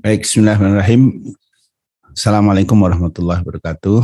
[0.00, 1.28] Baik, bismillahirrahmanirrahim.
[2.16, 4.00] Assalamualaikum warahmatullahi wabarakatuh.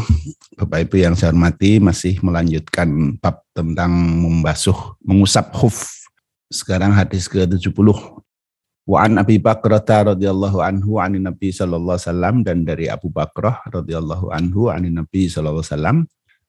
[0.61, 5.89] Bapak Ibu yang saya hormati masih melanjutkan bab tentang membasuh, mengusap khuf.
[6.53, 7.97] Sekarang hadis ke-70.
[8.85, 9.81] Wa an Abi Bakrah
[10.13, 15.33] radhiyallahu anhu anin Nabi sallallahu alaihi wasallam dan dari Abu Bakrah radhiyallahu anhu anin Nabi
[15.33, 15.99] sallallahu alaihi wasallam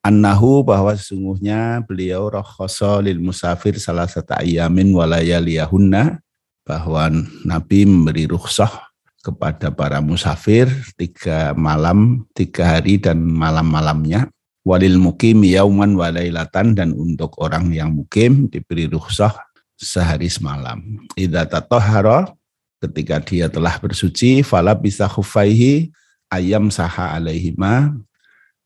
[0.04, 6.20] annahu bahwa sesungguhnya beliau rakhasa lil musafir salah satu ayamin walayaliyahunna
[6.68, 7.08] bahwa
[7.48, 8.87] Nabi memberi rukhsah
[9.28, 14.32] kepada para musafir tiga malam, tiga hari dan malam-malamnya.
[14.64, 19.36] Walil mukim yauman walailatan dan untuk orang yang mukim diberi rukhsah
[19.76, 20.80] sehari semalam.
[21.12, 22.32] Idza tatahhara
[22.80, 25.92] ketika dia telah bersuci fala bisa khufaihi
[26.32, 27.96] ayam saha alaihima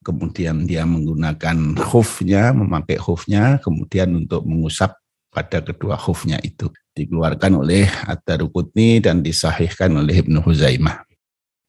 [0.02, 4.98] kemudian dia menggunakan khufnya, memakai khufnya, kemudian untuk mengusap
[5.32, 11.08] pada kedua khufnya itu dikeluarkan oleh At-Taruqutni dan disahihkan oleh Ibnu Huzaimah.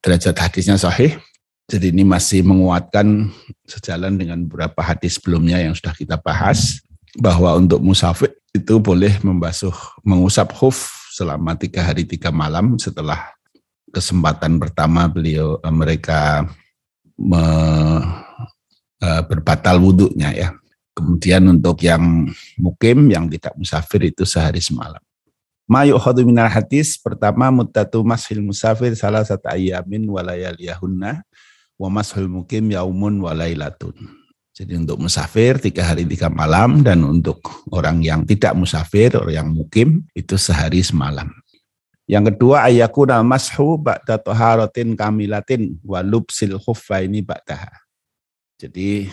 [0.04, 1.16] Derajat hadisnya sahih,
[1.64, 3.32] jadi ini masih menguatkan
[3.64, 6.84] sejalan dengan beberapa hadis sebelumnya yang sudah kita bahas
[7.16, 9.72] bahwa untuk musafir itu boleh membasuh,
[10.04, 13.32] mengusap khuf selama tiga hari tiga malam setelah
[13.88, 16.44] kesempatan pertama beliau eh, mereka
[17.16, 17.42] me,
[18.98, 20.48] uh, berbatal wudhunya ya.
[20.94, 25.02] Kemudian untuk yang mukim, yang tidak musafir itu sehari semalam.
[25.66, 31.26] Mayuk khadu minal hadis, pertama mutatu mashil musafir salah satu ayamin walayaliyahunna
[31.80, 33.96] wa mashul mukim yaumun walaylatun.
[34.54, 37.42] Jadi untuk musafir tiga hari tiga malam dan untuk
[37.74, 41.26] orang yang tidak musafir, orang yang mukim itu sehari semalam.
[42.06, 47.82] Yang kedua ayakuna mashu ba'da toharotin kamilatin wa lubsil khuffaini ba'daha.
[48.60, 49.10] Jadi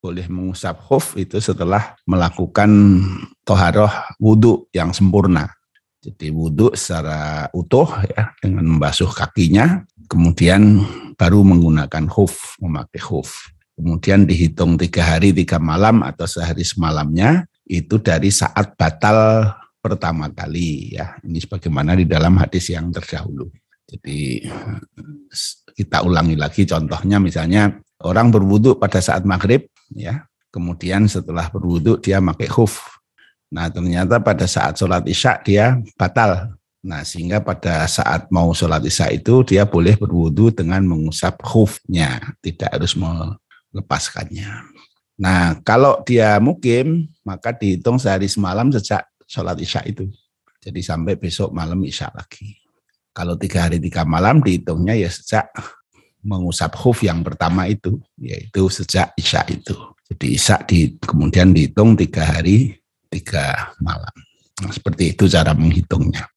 [0.00, 2.68] boleh mengusap khuf itu setelah melakukan
[3.44, 5.52] toharoh wudhu yang sempurna.
[6.00, 10.80] Jadi wudhu secara utuh ya dengan membasuh kakinya, kemudian
[11.20, 13.52] baru menggunakan khuf, memakai khuf.
[13.76, 20.96] Kemudian dihitung tiga hari tiga malam atau sehari semalamnya itu dari saat batal pertama kali
[20.96, 21.20] ya.
[21.20, 23.52] Ini sebagaimana di dalam hadis yang terdahulu.
[23.84, 24.48] Jadi
[25.76, 27.72] kita ulangi lagi contohnya misalnya
[28.04, 32.82] orang berwudhu pada saat maghrib ya kemudian setelah berwudhu dia pakai khuf.
[33.50, 36.54] Nah ternyata pada saat sholat isya dia batal.
[36.82, 42.70] Nah sehingga pada saat mau sholat isya itu dia boleh berwudhu dengan mengusap khufnya tidak
[42.74, 44.66] harus melepaskannya.
[45.18, 50.10] Nah kalau dia mukim maka dihitung sehari semalam sejak sholat isya itu.
[50.60, 52.52] Jadi sampai besok malam isya lagi.
[53.16, 55.50] Kalau tiga hari tiga malam dihitungnya ya sejak
[56.20, 59.76] mengusap khuf yang pertama itu, yaitu sejak Isya itu.
[60.10, 62.76] Jadi Isya di, kemudian dihitung tiga hari,
[63.08, 64.12] tiga malam.
[64.60, 66.28] Nah, seperti itu cara menghitungnya.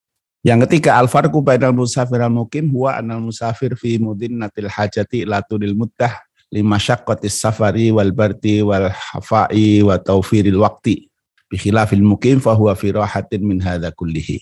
[0.44, 3.96] Yang ketiga, al-farqu bainal musafir al-mukim huwa anal musafir fi
[4.28, 6.20] natil hajati latunil muddah
[6.52, 11.08] lima syaqqatis safari wal barti wal hafai wa taufiril waqti.
[11.48, 14.40] Bikhilafil mukim fahuwa fi rahatin min hadha kullihi.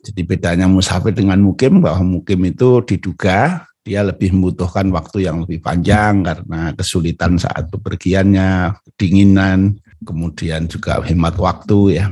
[0.00, 5.64] Jadi bedanya musafir dengan mukim bahwa mukim itu diduga dia lebih membutuhkan waktu yang lebih
[5.64, 12.06] panjang karena kesulitan saat bepergiannya, kedinginan, kemudian juga hemat waktu ya.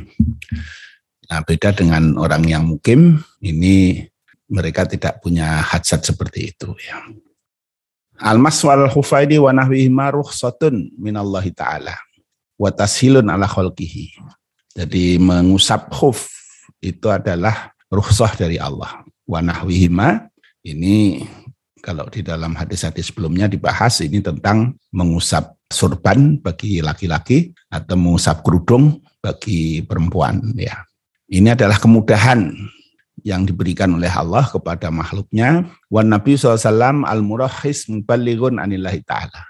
[1.28, 4.08] Nah, beda dengan orang yang mukim, ini
[4.48, 7.04] mereka tidak punya hajat seperti itu ya.
[8.18, 11.94] Al-mas wal hufaidi wa nahwihima rukhsatun minallahi ta'ala
[12.58, 14.18] wa tashilun ala khalqihi.
[14.74, 16.26] Jadi mengusap khuf
[16.80, 19.04] itu adalah rukhsah dari Allah.
[19.28, 20.32] Wa nahwihima
[20.64, 21.22] ini
[21.88, 29.00] kalau di dalam hadis-hadis sebelumnya dibahas ini tentang mengusap surban bagi laki-laki atau mengusap kerudung
[29.24, 30.84] bagi perempuan ya.
[31.32, 32.52] Ini adalah kemudahan
[33.24, 35.64] yang diberikan oleh Allah kepada makhluknya.
[35.88, 39.48] Wan Nabi SAW al-murahis mubalighun anillahi ta'ala.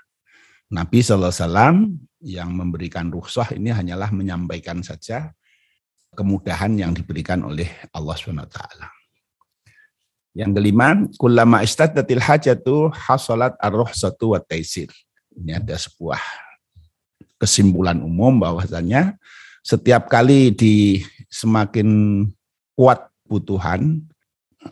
[0.70, 1.90] Nabi SAW
[2.22, 5.34] yang memberikan rukhsah ini hanyalah menyampaikan saja
[6.14, 8.97] kemudahan yang diberikan oleh Allah SWT.
[10.38, 14.86] Yang kelima, kullama istaddatil hajatu hasalat ar-ruhsatu wa taisir.
[15.34, 16.22] Ini ada sebuah
[17.42, 19.18] kesimpulan umum bahwasanya
[19.66, 22.22] setiap kali di semakin
[22.78, 23.98] kuat butuhan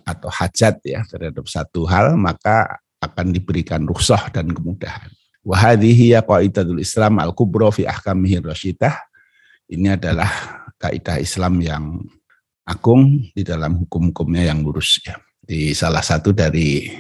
[0.07, 5.11] atau hajat ya terhadap satu hal maka akan diberikan rukhsah dan kemudahan.
[5.43, 8.95] Wa hadhihi ya qaidatul Islam al-kubra fi ahkamihi rasyidah.
[9.67, 10.31] Ini adalah
[10.79, 12.07] kaidah Islam yang
[12.63, 16.91] agung di dalam hukum-hukumnya yang lurus ya di salah satu dari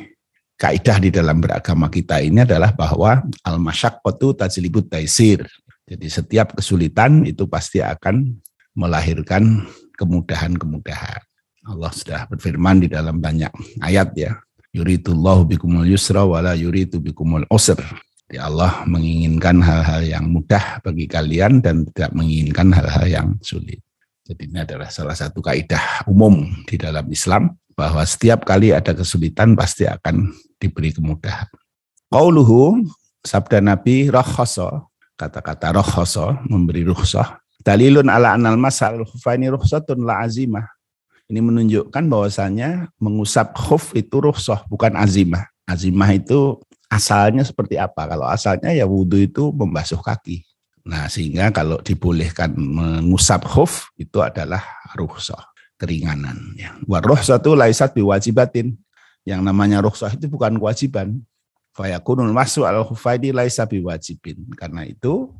[0.56, 5.44] kaidah di dalam beragama kita ini adalah bahwa al masyaqqatu tajlibut taisir.
[5.87, 8.38] Jadi setiap kesulitan itu pasti akan
[8.75, 11.22] melahirkan kemudahan-kemudahan.
[11.66, 13.50] Allah sudah berfirman di dalam banyak
[13.82, 14.32] ayat ya.
[14.75, 17.78] Yuridullahu bikumul yusra wala yuridu bikumul usr.
[18.26, 23.85] Ya Allah menginginkan hal-hal yang mudah bagi kalian dan tidak menginginkan hal-hal yang sulit.
[24.26, 29.55] Jadi ini adalah salah satu kaidah umum di dalam Islam bahwa setiap kali ada kesulitan
[29.55, 31.46] pasti akan diberi kemudahan.
[32.11, 32.82] Qauluhu
[33.23, 34.82] sabda Nabi rakhasa
[35.14, 40.67] kata-kata rakhasa memberi rukhsah dalilun ala anal masal khufaini rukhsatun la azimah.
[41.26, 45.50] Ini menunjukkan bahwasanya mengusap khuf itu rukhsah bukan azimah.
[45.67, 48.06] Azimah itu asalnya seperti apa?
[48.06, 50.45] Kalau asalnya ya wudhu itu membasuh kaki.
[50.86, 54.62] Nah, sehingga kalau dibolehkan mengusap khuf itu adalah
[54.94, 56.78] ruhsah, keringanan ya.
[56.86, 58.78] Wa itu laisat biwajibatin.
[59.26, 61.18] Yang namanya ruhsah itu bukan kewajiban.
[61.74, 64.46] Fayakunul masu al khufaidi laisa biwajibin.
[64.54, 65.34] Karena itu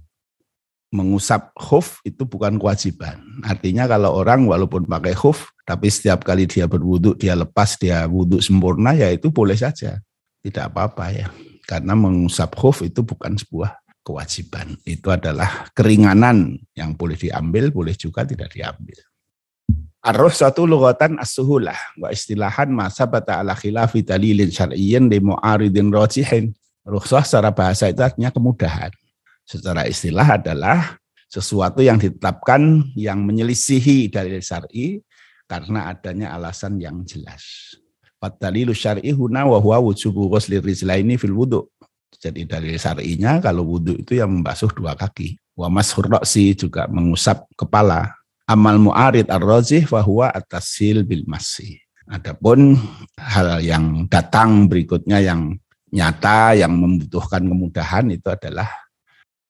[0.90, 3.22] mengusap khuf itu bukan kewajiban.
[3.46, 8.43] Artinya kalau orang walaupun pakai khuf tapi setiap kali dia berwudhu dia lepas dia wudhu
[8.43, 10.02] sempurna ya itu boleh saja.
[10.43, 11.31] Tidak apa-apa ya.
[11.70, 14.79] Karena mengusap khuf itu bukan sebuah kewajiban.
[14.87, 19.03] Itu adalah keringanan yang boleh diambil, boleh juga tidak diambil.
[20.06, 26.55] Arroh satu lugatan as-suhulah wa istilahan masa bata ala khilafi dalilin syar'iyyin di mu'aridin rojihin.
[26.87, 28.94] Rukhsah secara bahasa itu artinya kemudahan.
[29.43, 30.94] Secara istilah adalah
[31.26, 35.03] sesuatu yang ditetapkan yang menyelisihi dalil syar'i
[35.50, 37.75] karena adanya alasan yang jelas.
[38.23, 41.67] Fadalilu syar'i huna wa huwa wujubu ghusli rizlaini fil wudu.
[42.14, 45.37] Jadi dari syar'inya kalau wudhu itu yang membasuh dua kaki.
[45.56, 46.06] Wa mashur
[46.55, 48.12] juga mengusap kepala.
[48.47, 51.82] Amal mu'arid ar-razih fahuwa atasil bil masih.
[52.06, 52.79] Adapun
[53.19, 55.58] hal yang datang berikutnya yang
[55.91, 58.70] nyata yang membutuhkan kemudahan itu adalah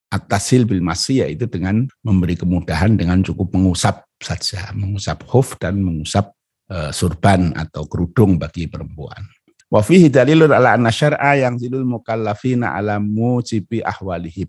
[0.08, 6.32] atasil bil masih yaitu dengan memberi kemudahan dengan cukup mengusap saja, mengusap huf dan mengusap
[6.72, 9.20] uh, surban atau kerudung bagi perempuan.
[9.66, 14.46] Wa fihi dalilun ala anna syar'a yang zilul mukallafina ala mujibi ahwalihim.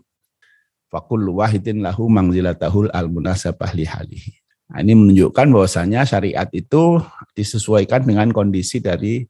[0.88, 4.40] Fakul wahidin lahu mangzilatahul al-munasabah lihalihi.
[4.68, 7.00] Nah, ini menunjukkan bahwasanya syariat itu
[7.32, 9.24] disesuaikan dengan kondisi dari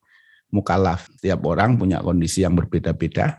[0.50, 1.08] mukallaf.
[1.18, 3.38] Setiap orang punya kondisi yang berbeda-beda.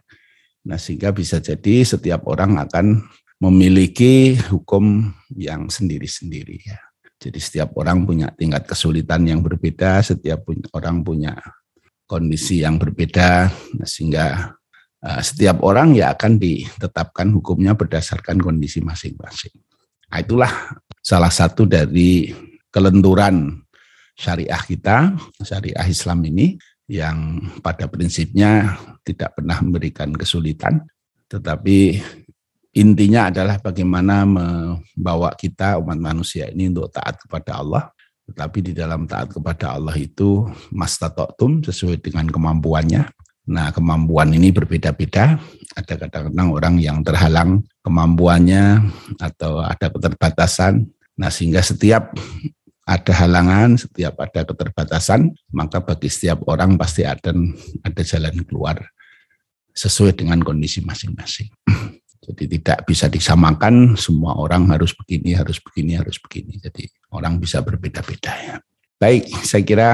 [0.68, 3.04] Nah, sehingga bisa jadi setiap orang akan
[3.40, 6.80] memiliki hukum yang sendiri-sendiri ya.
[7.20, 11.36] Jadi setiap orang punya tingkat kesulitan yang berbeda, setiap orang punya
[12.10, 13.54] kondisi yang berbeda
[13.86, 14.58] sehingga
[15.06, 19.54] uh, setiap orang ya akan ditetapkan hukumnya berdasarkan kondisi masing-masing.
[20.10, 20.50] Nah, itulah
[21.06, 22.34] salah satu dari
[22.74, 23.62] kelenturan
[24.18, 25.14] syariah kita,
[25.46, 26.58] syariah Islam ini
[26.90, 28.74] yang pada prinsipnya
[29.06, 30.82] tidak pernah memberikan kesulitan,
[31.30, 32.02] tetapi
[32.74, 37.94] intinya adalah bagaimana membawa kita umat manusia ini untuk taat kepada Allah
[38.30, 43.10] tetapi di dalam taat kepada Allah itu mastatoktum sesuai dengan kemampuannya.
[43.50, 45.42] Nah kemampuan ini berbeda-beda.
[45.74, 48.86] Ada kadang-kadang orang yang terhalang kemampuannya
[49.18, 50.86] atau ada keterbatasan.
[51.18, 52.14] Nah sehingga setiap
[52.86, 57.34] ada halangan, setiap ada keterbatasan, maka bagi setiap orang pasti ada
[57.82, 58.78] ada jalan keluar
[59.74, 61.50] sesuai dengan kondisi masing-masing.
[62.30, 66.62] Jadi tidak bisa disamakan semua orang harus begini, harus begini, harus begini.
[66.62, 68.56] Jadi orang bisa berbeda-beda ya.
[69.02, 69.90] Baik, saya kira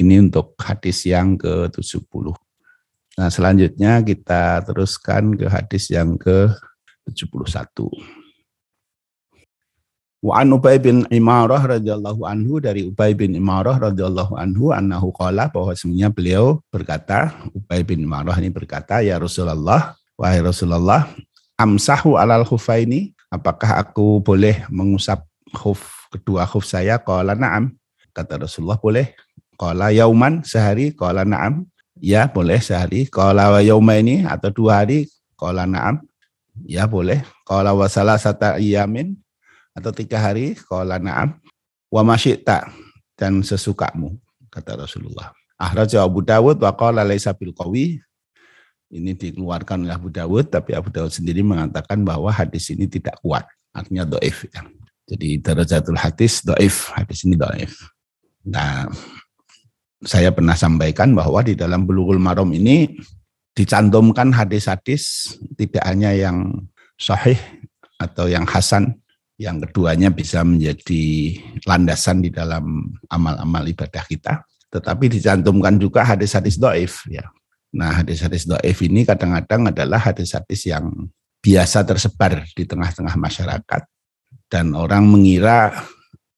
[0.00, 2.32] ini untuk hadis yang ke-70.
[3.20, 7.84] Nah, selanjutnya kita teruskan ke hadis yang ke-71.
[10.18, 15.46] Wa an Ubay bin Imarah radhiyallahu anhu dari Ubay bin Imarah radhiyallahu anhu annahu qala
[15.46, 16.44] bahwa sebenarnya beliau
[16.74, 21.06] berkata Ubay bin Imarah ini berkata ya Rasulullah wahai Rasulullah
[21.58, 23.12] amsahu alal khufaini?
[23.28, 26.96] Apakah aku boleh mengusap khuf kedua khuf saya?
[26.96, 27.76] Qala na'am.
[28.16, 29.12] Kata Rasulullah boleh.
[29.60, 30.94] Qala yauman sehari?
[30.96, 31.68] Qala na'am.
[31.98, 33.10] Ya boleh sehari.
[33.10, 35.10] Qala wa yaumaini atau dua hari?
[35.36, 36.00] Qala na'am.
[36.64, 37.20] Ya boleh.
[37.44, 39.18] Qala wa salasata iyamin
[39.76, 40.56] atau tiga hari?
[40.56, 41.36] Qala na'am.
[41.92, 42.70] Wa masyita
[43.18, 44.16] dan sesukamu
[44.48, 45.34] kata Rasulullah.
[45.58, 47.98] Ahraja Abu Dawud wa qala laisa bil qawi
[48.88, 53.44] ini dikeluarkan oleh Abu Dawud, tapi Abu Dawud sendiri mengatakan bahwa hadis ini tidak kuat,
[53.76, 54.48] artinya doif.
[54.48, 54.64] Ya.
[55.08, 57.76] Jadi darajatul hadis doif, hadis ini doif.
[58.48, 58.88] Nah,
[60.00, 62.96] saya pernah sampaikan bahwa di dalam bulughul marom ini
[63.52, 66.64] dicantumkan hadis-hadis tidak hanya yang
[66.96, 67.36] sahih
[68.00, 68.96] atau yang hasan,
[69.36, 71.36] yang keduanya bisa menjadi
[71.68, 77.26] landasan di dalam amal-amal ibadah kita, tetapi dicantumkan juga hadis-hadis doif ya
[77.74, 80.88] Nah, hadis-hadis do'if ini kadang-kadang adalah hadis-hadis yang
[81.44, 83.82] biasa tersebar di tengah-tengah masyarakat.
[84.48, 85.84] Dan orang mengira,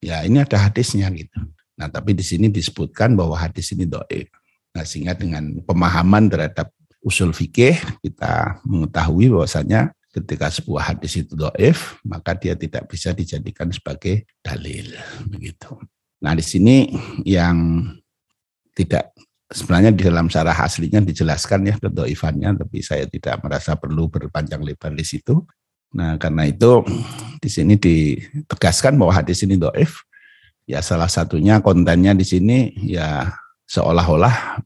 [0.02, 1.38] ya ini ada hadisnya gitu.
[1.78, 4.26] Nah, tapi di sini disebutkan bahwa hadis ini doif.
[4.74, 12.02] Nah, sehingga dengan pemahaman terhadap usul fikih kita mengetahui bahwasanya ketika sebuah hadis itu doif,
[12.02, 14.98] maka dia tidak bisa dijadikan sebagai dalil.
[15.30, 15.78] Begitu.
[16.20, 16.90] Nah, di sini
[17.24, 17.86] yang
[18.74, 19.14] tidak
[19.50, 24.94] sebenarnya di dalam syarah aslinya dijelaskan ya kedoifannya, tapi saya tidak merasa perlu berpanjang lebar
[24.94, 25.42] di situ.
[25.90, 26.86] Nah, karena itu
[27.42, 30.06] di sini ditegaskan bahwa hadis ini doif.
[30.70, 33.34] Ya salah satunya kontennya di sini ya
[33.66, 34.62] seolah-olah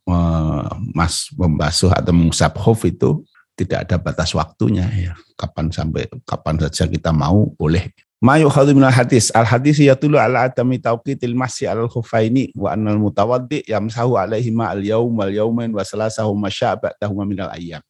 [0.92, 3.24] mas membasuh atau mengusap khuf itu
[3.56, 5.12] tidak ada batas waktunya ya.
[5.32, 7.88] Kapan sampai kapan saja kita mau boleh.
[8.24, 9.28] Ma yukhadhu minal hadis.
[9.36, 14.72] Al hadis yatulu ala adami tauqitil masyi al khufaini wa annal mutawaddi yamsahu alaihi ma
[14.72, 17.84] al yaum wal yaumain wa salasahu masya'ba'tahu minal ayyam.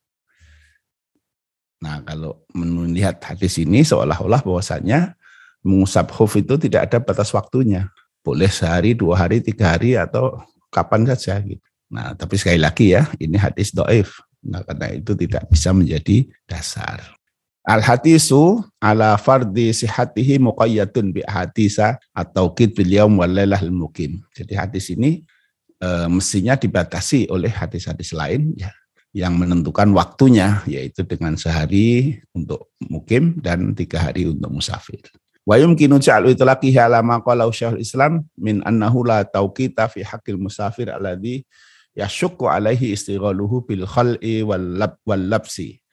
[1.79, 5.15] Nah, kalau melihat hadis ini seolah-olah bahwasanya
[5.63, 7.87] mengusap khuf itu tidak ada batas waktunya.
[8.25, 11.39] Boleh sehari, dua hari, tiga hari, atau kapan saja.
[11.45, 11.63] Gitu.
[11.93, 14.19] Nah, tapi sekali lagi ya, ini hadis do'if.
[14.43, 17.05] Nah, karena itu tidak bisa menjadi dasar.
[17.65, 24.21] Al-hadisu ala fardi sihatihi muqayyadun bi hadisa atau kid bil yaum wal lailah mukim.
[24.37, 25.25] Jadi hadis ini
[25.81, 28.69] e, mestinya dibatasi oleh hadis-hadis lain ya
[29.17, 35.01] yang menentukan waktunya yaitu dengan sehari untuk mukim dan tiga hari untuk musafir.
[35.49, 40.37] Wa yumkinu ja'lu itlaqihi ala ma qala Syekhul Islam min annahu la tauqita fi haqqil
[40.37, 41.49] musafir alladhi
[41.97, 45.84] yashukku alaihi istighaluhu bil khal'i wal lab wal labsi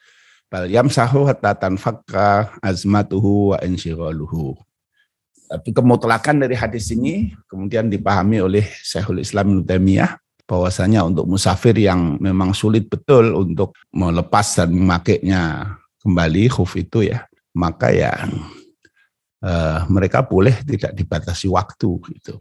[0.52, 4.60] Bal yamsahu hatta tanfakka azmatuhu wa insyighaluhu.
[5.48, 10.04] Tapi kemutlakan dari hadis ini kemudian dipahami oleh Syekhul Islam Ibnu
[10.44, 15.72] bahwasanya untuk musafir yang memang sulit betul untuk melepas dan memakainya
[16.04, 17.24] kembali khuf itu ya,
[17.56, 18.12] maka ya
[19.40, 21.90] eh, mereka boleh tidak dibatasi waktu
[22.20, 22.36] gitu.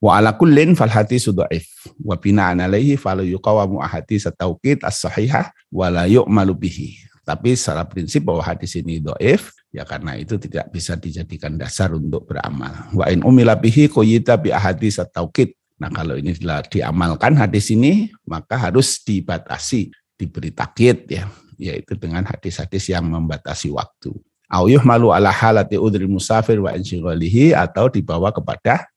[0.00, 1.68] Wa ala kullin fal hadisu dhaif
[2.00, 7.09] wa bina'an alaihi fala yuqawamu ahadits at-tauqid as-sahihah wa la yu'malu bihi.
[7.30, 12.26] Tapi secara prinsip bahwa hadis ini doif, ya karena itu tidak bisa dijadikan dasar untuk
[12.26, 12.90] beramal.
[12.90, 15.54] Wa in umila bihi koyita bi ahadis taukid.
[15.78, 16.34] Nah kalau ini
[16.66, 24.10] diamalkan hadis ini, maka harus dibatasi, diberi takkit ya, yaitu dengan hadis-hadis yang membatasi waktu.
[24.50, 28.90] Auyuh malu ala halati udri musafir wa insyghalihi atau dibawa kepada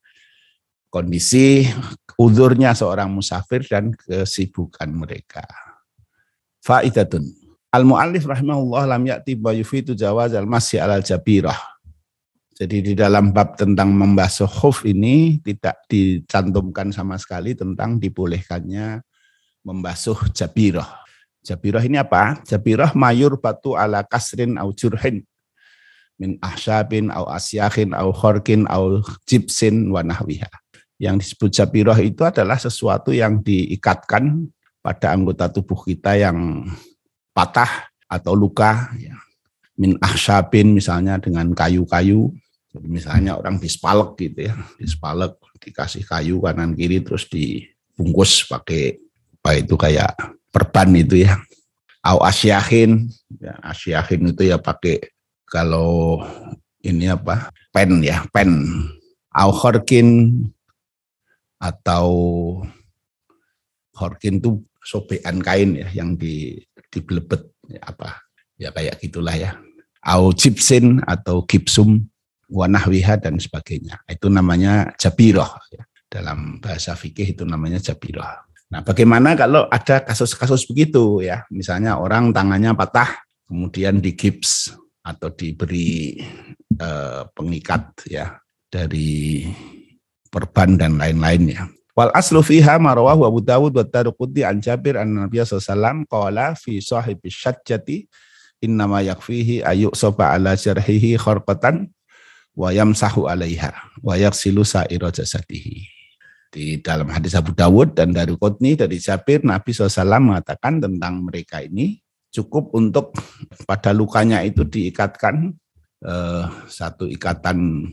[0.89, 1.69] kondisi
[2.17, 5.45] udurnya seorang musafir dan kesibukan mereka.
[6.65, 7.42] Faidatun
[7.73, 11.57] Al-mu'allif rahimahullah lam ya'ti wa yufitu jawaz al-masyi alal jabirah.
[12.53, 19.01] Jadi di dalam bab tentang membasuh khuf ini tidak dicantumkan sama sekali tentang dibolehkannya
[19.65, 20.85] membasuh jabirah.
[21.41, 22.45] Jabirah ini apa?
[22.45, 25.25] Jabirah mayur batu ala kasrin au jurhin
[26.21, 30.45] min ahsyabin au asyakhin au khorkin au jibsin wa nahwiha.
[31.01, 34.45] Yang disebut jabirah itu adalah sesuatu yang diikatkan
[34.77, 36.69] pada anggota tubuh kita yang
[37.33, 39.17] patah atau luka ya.
[39.73, 42.29] min ahsyabin misalnya dengan kayu-kayu.
[42.73, 48.97] Jadi misalnya orang dispalek gitu ya dispalek dikasih kayu kanan kiri terus dibungkus pakai
[49.43, 50.13] apa itu kayak
[50.53, 51.41] perban itu ya.
[52.05, 53.09] Au asyahin
[53.41, 55.09] ya asyahin itu ya pakai
[55.49, 56.21] kalau
[56.85, 58.69] ini apa pen ya pen.
[59.33, 60.37] Au khorkin
[61.57, 62.07] atau
[63.95, 66.59] khorkin itu sobekan kain ya yang di
[66.93, 68.21] dibelebet ya apa
[68.61, 69.57] ya kayak gitulah ya.
[70.03, 72.05] Au chipsin atau gipsum
[72.51, 74.03] wanahwiha dan sebagainya.
[74.05, 75.83] Itu namanya jabiroh ya.
[76.13, 81.45] dalam bahasa fikih itu namanya jabiroh nah bagaimana kalau ada kasus-kasus begitu ya?
[81.53, 84.73] Misalnya orang tangannya patah kemudian digips
[85.05, 86.17] atau diberi
[86.73, 88.33] eh, pengikat ya
[88.65, 89.45] dari
[90.25, 95.13] perban dan lain-lainnya Wal aslu fiha marwah wa Abu Dawud wa Taruqudi an Jabir an
[95.13, 98.09] Nabi sallallahu qala fi sahibi syajjati
[98.65, 101.93] innama yakfihi ayuk soba ala jarhihi kharqatan
[102.57, 105.85] wa yamsahu alaiha wa yaksilu sa'ira jasadihi.
[106.49, 111.61] Di dalam hadis Abu Dawud dan dari Qutni dari Jabir Nabi SAW mengatakan tentang mereka
[111.61, 112.01] ini
[112.33, 113.13] cukup untuk
[113.69, 115.53] pada lukanya itu diikatkan
[116.01, 117.85] eh, satu ikatan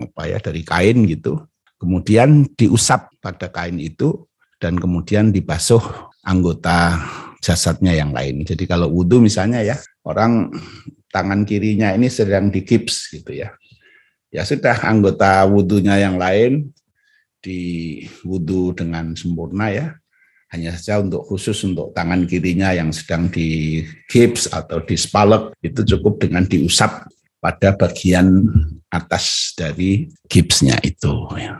[0.00, 1.44] apa ya dari kain gitu
[1.78, 4.26] kemudian diusap pada kain itu
[4.58, 5.82] dan kemudian dibasuh
[6.24, 6.96] anggota
[7.44, 8.42] jasadnya yang lain.
[8.48, 9.76] Jadi kalau wudhu misalnya ya,
[10.08, 10.48] orang
[11.12, 13.52] tangan kirinya ini sedang digips gitu ya.
[14.32, 16.74] Ya sudah anggota wudhunya yang lain
[17.38, 19.86] di wudhu dengan sempurna ya.
[20.50, 25.82] Hanya saja untuk khusus untuk tangan kirinya yang sedang di gips atau di spalek itu
[25.82, 27.10] cukup dengan diusap
[27.42, 28.48] pada bagian
[28.94, 31.10] atas dari gipsnya itu.
[31.34, 31.58] Ya.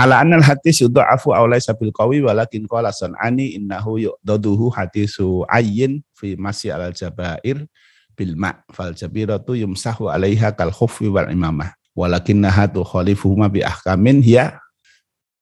[0.00, 6.00] ala anal hadis yudha'afu aw laysa bil qawi walakin qala sanani innahu yu'daduhu hadisu ayyin
[6.16, 7.68] fi masyi al jabair
[8.16, 14.56] bil ma fal jabiratu yumsahu alaiha kal khuffi wal imamah walakinnaha tukhalifuhuma bi ahkamin ya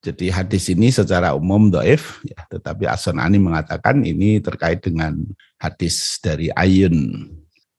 [0.03, 5.15] jadi hadis ini secara umum doif ya tetapi As-Sanani mengatakan ini terkait dengan
[5.59, 7.31] hadis dari Ayun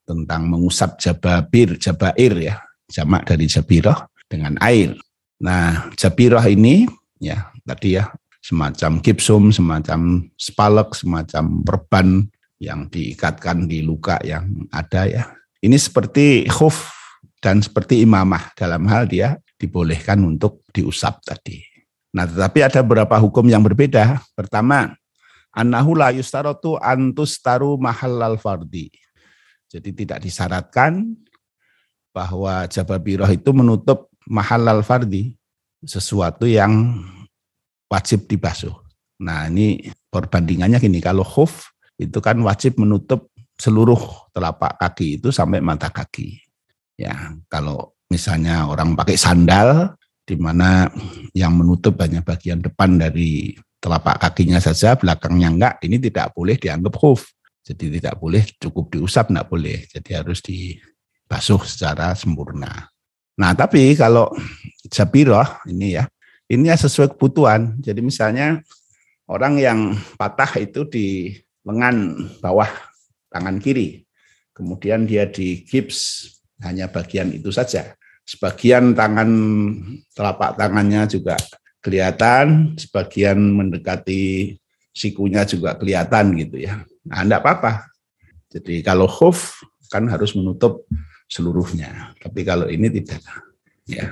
[0.08, 2.56] tentang mengusap jababir jabair ya
[2.90, 4.98] jamak dari jabirah dengan air
[5.40, 6.84] Nah, jabirah ini
[7.24, 8.12] ya tadi ya
[8.44, 12.08] semacam gipsum, semacam spalek, semacam perban
[12.60, 15.24] yang diikatkan di luka yang ada ya.
[15.64, 16.92] Ini seperti khuf
[17.40, 21.64] dan seperti imamah dalam hal dia dibolehkan untuk diusap tadi.
[22.12, 24.20] Nah, tetapi ada beberapa hukum yang berbeda.
[24.36, 24.92] Pertama,
[25.56, 28.92] annahu la yustaratu antus taru mahallal fardi.
[29.72, 31.16] Jadi tidak disyaratkan
[32.14, 35.36] bahwa jababirah itu menutup mahal fardi,
[35.86, 37.02] sesuatu yang
[37.90, 38.74] wajib dibasuh.
[39.20, 43.28] Nah ini perbandingannya gini, kalau khuf itu kan wajib menutup
[43.60, 46.40] seluruh telapak kaki itu sampai mata kaki.
[46.96, 50.88] Ya, kalau misalnya orang pakai sandal di mana
[51.36, 56.96] yang menutup hanya bagian depan dari telapak kakinya saja, belakangnya enggak, ini tidak boleh dianggap
[56.96, 57.32] khuf.
[57.64, 59.78] Jadi tidak boleh cukup diusap, enggak boleh.
[59.88, 60.40] Jadi harus
[61.30, 62.90] dibasuh secara sempurna.
[63.38, 64.34] Nah, tapi kalau
[64.90, 66.10] jabiroh ini ya,
[66.50, 67.78] ini ya sesuai kebutuhan.
[67.78, 68.58] Jadi misalnya
[69.30, 69.80] orang yang
[70.18, 72.66] patah itu di lengan bawah
[73.30, 74.02] tangan kiri,
[74.58, 76.26] kemudian dia di gips
[76.66, 77.94] hanya bagian itu saja.
[78.26, 79.30] Sebagian tangan
[80.18, 81.38] telapak tangannya juga
[81.86, 84.58] kelihatan, sebagian mendekati
[84.98, 86.82] sikunya juga kelihatan gitu ya.
[87.06, 87.86] Nah, enggak apa-apa.
[88.50, 89.62] Jadi kalau khuf
[89.94, 90.90] kan harus menutup
[91.30, 92.18] seluruhnya.
[92.18, 93.22] Tapi kalau ini tidak.
[93.86, 94.12] Ya.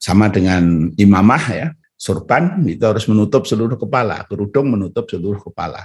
[0.00, 1.68] Sama dengan imamah ya,
[2.00, 5.84] surban itu harus menutup seluruh kepala, kerudung menutup seluruh kepala.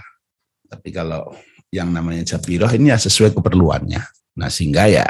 [0.66, 1.36] Tapi kalau
[1.68, 4.00] yang namanya jabiroh ini ya sesuai keperluannya.
[4.40, 5.04] Nah sehingga ya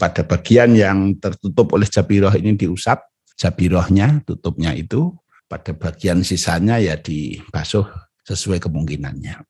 [0.00, 3.04] pada bagian yang tertutup oleh jabiroh ini diusap,
[3.36, 5.12] jabirohnya tutupnya itu,
[5.46, 7.84] pada bagian sisanya ya dibasuh
[8.24, 9.44] sesuai kemungkinannya.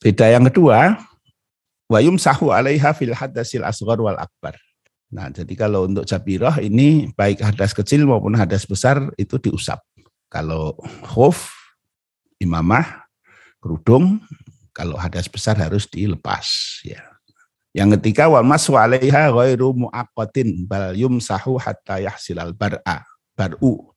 [0.00, 0.96] Beda yang kedua,
[1.90, 4.54] wa yumsahu alaiha fil hadasil asghar wal akbar.
[5.10, 9.82] Nah, jadi kalau untuk jabirah ini baik hadas kecil maupun hadas besar itu diusap.
[10.30, 10.78] Kalau
[11.10, 11.50] khuf,
[12.38, 13.02] imamah,
[13.58, 14.22] kerudung,
[14.70, 16.46] kalau hadas besar harus dilepas
[16.86, 17.02] ya.
[17.74, 23.02] Yang ketiga wa masu alaiha ghairu muaqqatin bal yumsahu hatta yahsilal bar'a,
[23.34, 23.90] bar'u.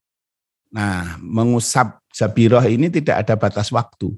[0.73, 4.17] Nah, mengusap jabirah ini tidak ada batas waktu.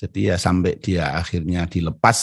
[0.00, 2.16] Jadi ya sampai dia akhirnya dilepas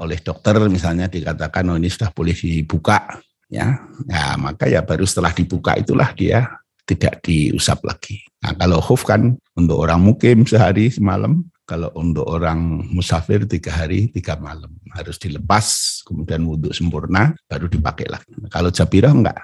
[0.00, 3.20] oleh dokter misalnya dikatakan oh ini sudah boleh dibuka
[3.52, 3.76] ya.
[4.08, 6.48] Nah, maka ya baru setelah dibuka itulah dia
[6.88, 8.24] tidak diusap lagi.
[8.40, 14.08] Nah, kalau khuf kan untuk orang mukim sehari semalam, kalau untuk orang musafir tiga hari
[14.08, 18.32] tiga malam harus dilepas, kemudian wudhu sempurna baru dipakai lagi.
[18.48, 19.40] Kalau jabirah enggak,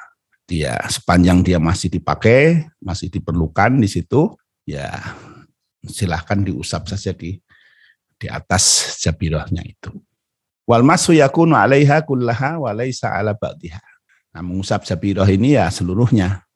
[0.48, 4.33] dia sepanjang dia masih dipakai, masih diperlukan di situ,
[4.64, 4.96] ya
[5.87, 7.38] silahkan diusap saja di
[8.16, 9.90] di atas jabirahnya itu.
[10.62, 13.83] Wal masu yakunu alaiha kullaha wa laisa ala ba'diha.
[14.33, 16.47] Nah, mengusap jabirah ini ya seluruhnya.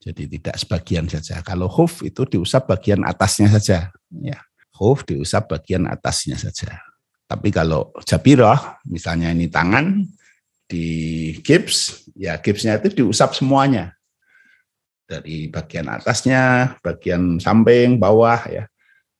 [0.00, 1.44] Jadi tidak sebagian saja.
[1.44, 3.92] Kalau khuf itu diusap bagian atasnya saja.
[4.10, 4.40] Ya,
[4.72, 6.80] khuf diusap bagian atasnya saja.
[7.24, 10.04] Tapi kalau jabirah, misalnya ini tangan,
[10.68, 10.84] di
[11.44, 13.92] gips, ya gipsnya itu diusap semuanya
[15.04, 18.64] dari bagian atasnya, bagian samping, bawah ya.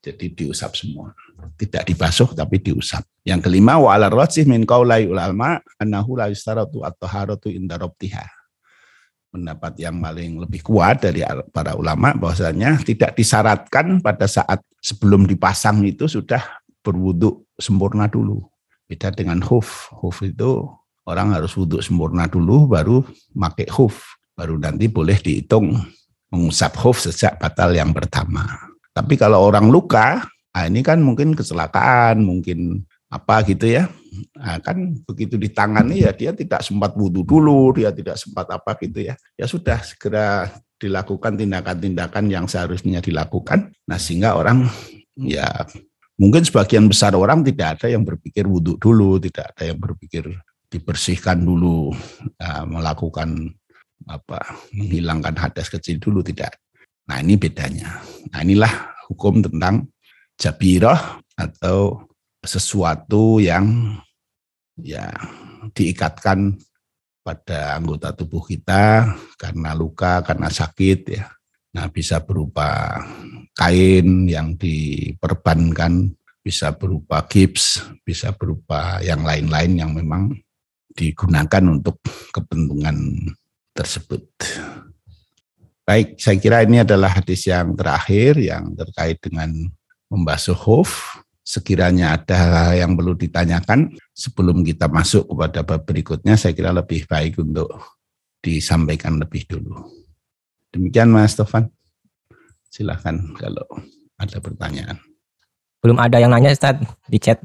[0.05, 1.16] Jadi diusap semua.
[1.57, 3.05] Tidak dibasuh tapi diusap.
[3.25, 8.25] Yang kelima wa ala rajih min qaulai ulama annahu la yustaratu at-taharatu inda rabtiha.
[9.33, 15.81] Pendapat yang paling lebih kuat dari para ulama bahwasanya tidak disyaratkan pada saat sebelum dipasang
[15.88, 16.40] itu sudah
[16.85, 18.44] berwudhu sempurna dulu.
[18.85, 19.88] Beda dengan huf.
[19.90, 20.68] Huf itu
[21.09, 25.79] orang harus wudhu sempurna dulu baru pakai huf baru nanti boleh dihitung
[26.35, 28.42] mengusap khuf sejak batal yang pertama.
[28.90, 33.87] Tapi kalau orang luka, nah ini kan mungkin kecelakaan, mungkin apa gitu ya.
[34.38, 39.07] Nah, kan begitu ditangani ya dia tidak sempat wudhu dulu, dia tidak sempat apa gitu
[39.07, 39.14] ya.
[39.38, 43.70] Ya sudah segera dilakukan tindakan-tindakan yang seharusnya dilakukan.
[43.87, 44.66] Nah sehingga orang
[45.14, 45.47] ya
[46.18, 50.31] mungkin sebagian besar orang tidak ada yang berpikir wudhu dulu, tidak ada yang berpikir
[50.70, 51.94] dibersihkan dulu,
[52.35, 53.55] ya, melakukan
[54.09, 54.40] apa
[54.75, 56.61] menghilangkan hadas kecil dulu tidak.
[57.09, 58.01] Nah ini bedanya.
[58.33, 58.73] Nah inilah
[59.09, 59.88] hukum tentang
[60.40, 62.09] jabirah atau
[62.45, 63.97] sesuatu yang
[64.79, 65.09] ya
[65.73, 66.61] diikatkan
[67.25, 71.25] pada anggota tubuh kita karena luka, karena sakit ya.
[71.75, 73.03] Nah, bisa berupa
[73.59, 80.31] kain yang diperbankan, bisa berupa gips, bisa berupa yang lain-lain yang memang
[80.95, 81.99] digunakan untuk
[82.31, 83.27] kepentingan
[83.75, 84.25] tersebut.
[85.85, 89.53] Baik, saya kira ini adalah hadis yang terakhir yang terkait dengan
[90.09, 91.21] membasuh hoof.
[91.45, 97.37] Sekiranya ada yang perlu ditanyakan sebelum kita masuk kepada bab berikutnya, saya kira lebih baik
[97.37, 97.69] untuk
[98.41, 99.93] disampaikan lebih dulu.
[100.73, 101.69] Demikian Mas Tovan.
[102.73, 103.69] Silahkan kalau
[104.17, 104.97] ada pertanyaan.
[105.85, 107.45] Belum ada yang nanya Ustaz di chat.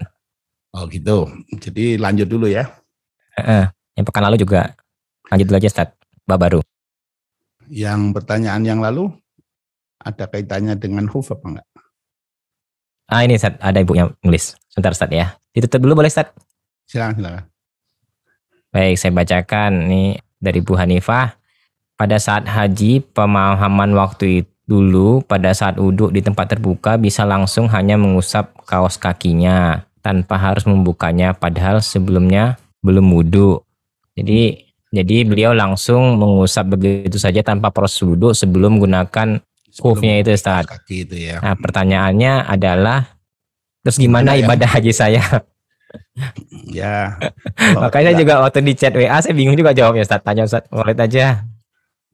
[0.71, 1.27] Oh gitu.
[1.59, 2.71] Jadi lanjut dulu ya.
[3.35, 3.67] Uh,
[3.99, 4.79] yang pekan lalu juga
[5.27, 5.98] lanjut dulu aja Ustaz.
[6.29, 6.61] Bab baru.
[7.65, 9.09] Yang pertanyaan yang lalu
[9.97, 11.67] ada kaitannya dengan hoof apa enggak?
[13.09, 14.53] Ah ini Ustaz, ada ibu yang nulis.
[14.69, 15.33] Sebentar Ustaz ya.
[15.49, 16.29] Ditutup dulu boleh Ustaz?
[16.85, 17.43] Silakan, silakan.
[18.69, 21.33] Baik, saya bacakan nih dari Bu Hanifah.
[21.97, 27.65] Pada saat haji, pemahaman waktu itu dulu pada saat uduk di tempat terbuka bisa langsung
[27.73, 33.65] hanya mengusap kaos kakinya tanpa harus membukanya padahal sebelumnya belum wudhu.
[34.13, 39.41] Jadi jadi beliau langsung mengusap begitu saja tanpa proses wudhu sebelum menggunakan
[39.77, 40.65] Kufnya itu Ustaz.
[40.65, 41.37] Kaki itu ya.
[41.45, 43.05] Nah pertanyaannya adalah
[43.85, 44.45] terus gimana, gimana ya?
[44.49, 45.23] ibadah haji saya?
[46.81, 47.21] ya.
[47.77, 50.25] Makanya juga waktu di chat WA saya bingung juga jawabnya Ustaz.
[50.25, 51.45] Tanya Ustaz, wallet aja.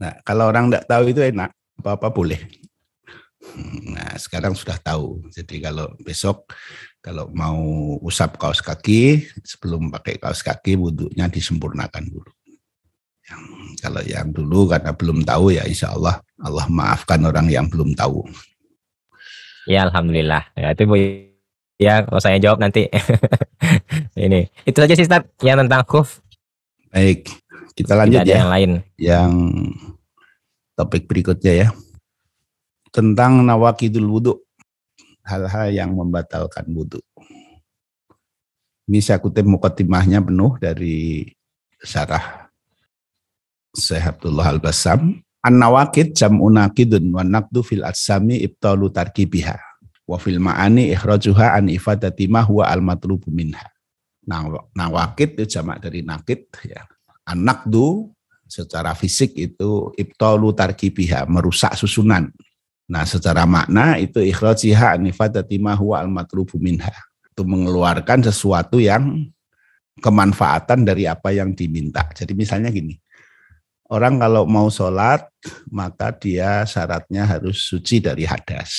[0.04, 2.44] Nah kalau orang tidak tahu itu enak, apa-apa boleh.
[3.88, 5.24] Nah sekarang sudah tahu.
[5.32, 6.52] Jadi kalau besok
[7.00, 7.56] kalau mau
[8.04, 12.35] usap kaos kaki sebelum pakai kaos kaki wudhunya disempurnakan dulu.
[13.80, 18.26] Kalau yang dulu karena belum tahu ya insya Allah Allah maafkan orang yang belum tahu.
[19.70, 20.46] Ya Alhamdulillah.
[20.58, 20.96] Ya itu Bu
[21.80, 22.88] ya kalau saya jawab nanti.
[24.16, 26.24] Ini itu saja sih Ustaz yang tentang kuf.
[26.94, 27.28] Baik
[27.76, 28.40] kita lanjut Tidak ya.
[28.40, 28.72] Yang lain.
[28.96, 29.32] Yang
[30.76, 31.68] topik berikutnya ya
[32.96, 34.34] tentang nawakidul wudhu
[35.28, 37.04] hal-hal yang membatalkan wudhu.
[38.88, 41.28] Ini saya kutip mukatimahnya penuh dari
[41.84, 42.45] syarah
[43.76, 49.54] Syekh Abdullah Al-Bassam, An-nawakid jam'u nakidun wa naqdu fil atsami ibtalu tarkibiha
[50.10, 53.62] wa fil ma'ani ikhrajuha an ifadati ma huwa al-matlubu minha.
[54.26, 54.42] Nah,
[54.74, 56.82] nawakid itu jamak dari nakid ya.
[57.30, 58.10] An-naqdu
[58.50, 62.34] secara fisik itu ibtalu tarkibiha, merusak susunan.
[62.90, 66.94] Nah, secara makna itu ikhrajiha an ifadati ma huwa al-matlubu minha.
[67.22, 69.30] Itu mengeluarkan sesuatu yang
[70.02, 72.10] kemanfaatan dari apa yang diminta.
[72.18, 72.98] Jadi misalnya gini,
[73.86, 75.30] Orang kalau mau sholat,
[75.70, 78.74] maka dia syaratnya harus suci dari hadas.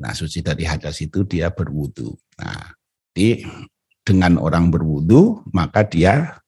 [0.00, 2.16] Nah, suci dari hadas itu dia berwudu.
[2.40, 2.72] Nah,
[3.12, 3.44] di,
[4.00, 6.40] dengan orang berwudu, maka dia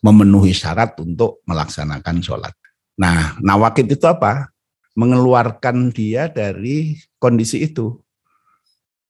[0.00, 2.56] memenuhi syarat untuk melaksanakan sholat.
[2.96, 4.48] Nah, nawakit itu apa?
[4.96, 8.00] Mengeluarkan dia dari kondisi itu.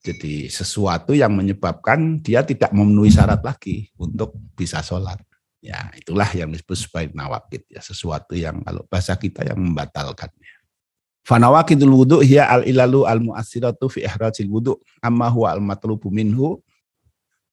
[0.03, 5.23] Jadi sesuatu yang menyebabkan dia tidak memenuhi syarat lagi untuk bisa sholat.
[5.65, 10.61] Ya, itulah yang disebut sebagai nawakid ya, sesuatu yang kalau bahasa kita yang membatalkannya.
[11.25, 16.61] Fanawakidul wudu hiya al ilalu al mu'assiratu fi ihrajil wudu amma huwa al matlubu minhu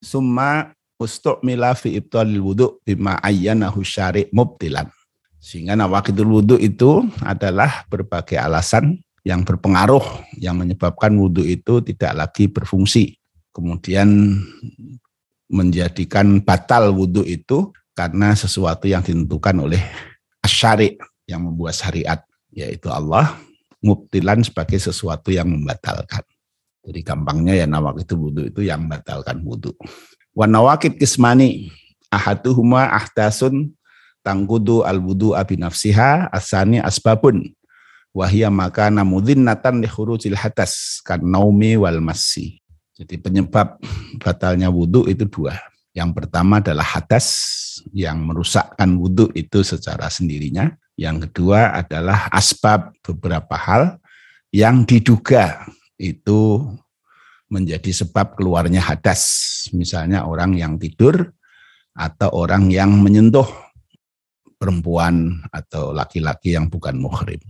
[0.04, 4.92] summa ustu'mila fi ibtalil wudu bima ayyanahu syari' mubtilan.
[5.40, 10.04] Sehingga nawakidul wudu itu adalah berbagai alasan yang berpengaruh
[10.36, 13.16] yang menyebabkan wudu itu tidak lagi berfungsi.
[13.56, 14.36] Kemudian
[15.48, 17.72] menjadikan batal wudu itu
[18.02, 19.86] karena sesuatu yang ditentukan oleh
[20.42, 20.98] asyari
[21.30, 22.18] yang membuat syariat
[22.50, 23.38] yaitu Allah
[23.78, 26.26] mubtilan sebagai sesuatu yang membatalkan.
[26.82, 29.78] Jadi gampangnya ya nawak itu wudhu itu yang membatalkan wudhu.
[30.34, 31.70] Wa nawakid kismani
[32.10, 33.70] ahaduhuma ahdasun
[34.26, 37.54] tanggudu al wudu abi nafsiha asani asbabun
[38.18, 42.66] wahia maka namudzinnatan li khurujil hadas kan naumi wal massi.
[42.98, 43.78] Jadi penyebab
[44.26, 45.54] batalnya wudhu itu dua.
[45.92, 47.28] Yang pertama adalah hadas
[47.92, 50.72] yang merusakkan wudhu itu secara sendirinya.
[50.96, 54.00] Yang kedua adalah asbab beberapa hal
[54.56, 55.68] yang diduga
[56.00, 56.64] itu
[57.52, 59.24] menjadi sebab keluarnya hadas.
[59.76, 61.36] Misalnya orang yang tidur
[61.92, 63.48] atau orang yang menyentuh
[64.56, 67.42] perempuan atau laki-laki yang bukan muhrim.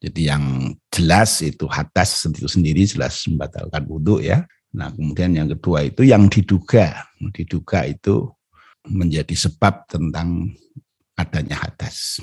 [0.00, 4.44] Jadi yang jelas itu hadas itu sendiri jelas membatalkan wudhu ya.
[4.70, 8.30] Nah, kemudian yang kedua itu yang diduga, diduga itu
[8.86, 10.54] menjadi sebab tentang
[11.18, 12.22] adanya hadas.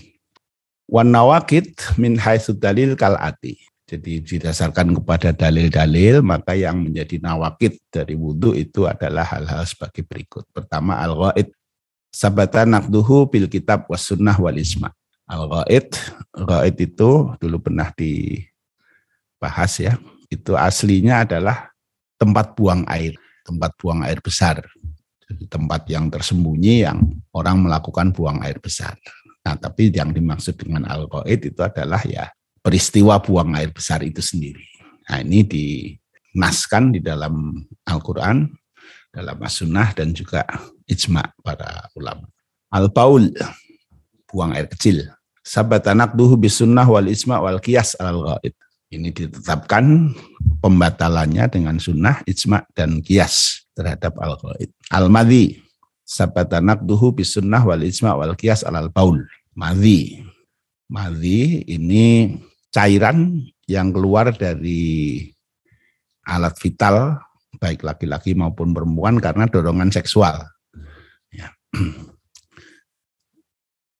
[0.88, 2.16] Wan nawakid min
[2.58, 3.60] dalil kalati.
[3.88, 10.44] Jadi didasarkan kepada dalil-dalil, maka yang menjadi nawakid dari wudhu itu adalah hal-hal sebagai berikut.
[10.52, 11.56] Pertama, al-ghaid,
[12.12, 14.92] Sabata nakduhu bil kitab was sunnah wal isma.
[15.24, 15.96] Al-ghaid,
[16.36, 19.96] ghaid itu dulu pernah dibahas ya.
[20.28, 21.67] Itu aslinya adalah
[22.18, 24.66] tempat buang air, tempat buang air besar.
[25.28, 27.04] Tempat yang tersembunyi yang
[27.36, 28.96] orang melakukan buang air besar.
[29.44, 32.28] Nah, tapi yang dimaksud dengan al-ghaid itu adalah ya
[32.60, 34.64] peristiwa buang air besar itu sendiri.
[35.08, 38.48] Nah, ini dinaskan di dalam Al-Qur'an,
[39.08, 40.44] dalam as-sunnah dan juga
[40.88, 42.28] ijma para ulama.
[42.72, 43.32] Al-baul
[44.28, 45.08] buang air kecil.
[45.44, 48.56] Sabat anak duhu bisunnah wal ijma wal kias al ghaid.
[48.88, 50.16] Ini ditetapkan
[50.64, 54.72] pembatalannya dengan sunnah, ijma, dan kias terhadap al-ghaid.
[54.96, 55.60] Al-madhi,
[56.08, 59.28] sabatanak duhu bisunnah wal ijma wal kias al baul.
[59.60, 60.24] Madhi.
[60.88, 62.40] Madhi ini
[62.72, 65.20] cairan yang keluar dari
[66.24, 67.20] alat vital
[67.60, 70.48] baik laki-laki maupun perempuan karena dorongan seksual.
[71.36, 71.52] Ya.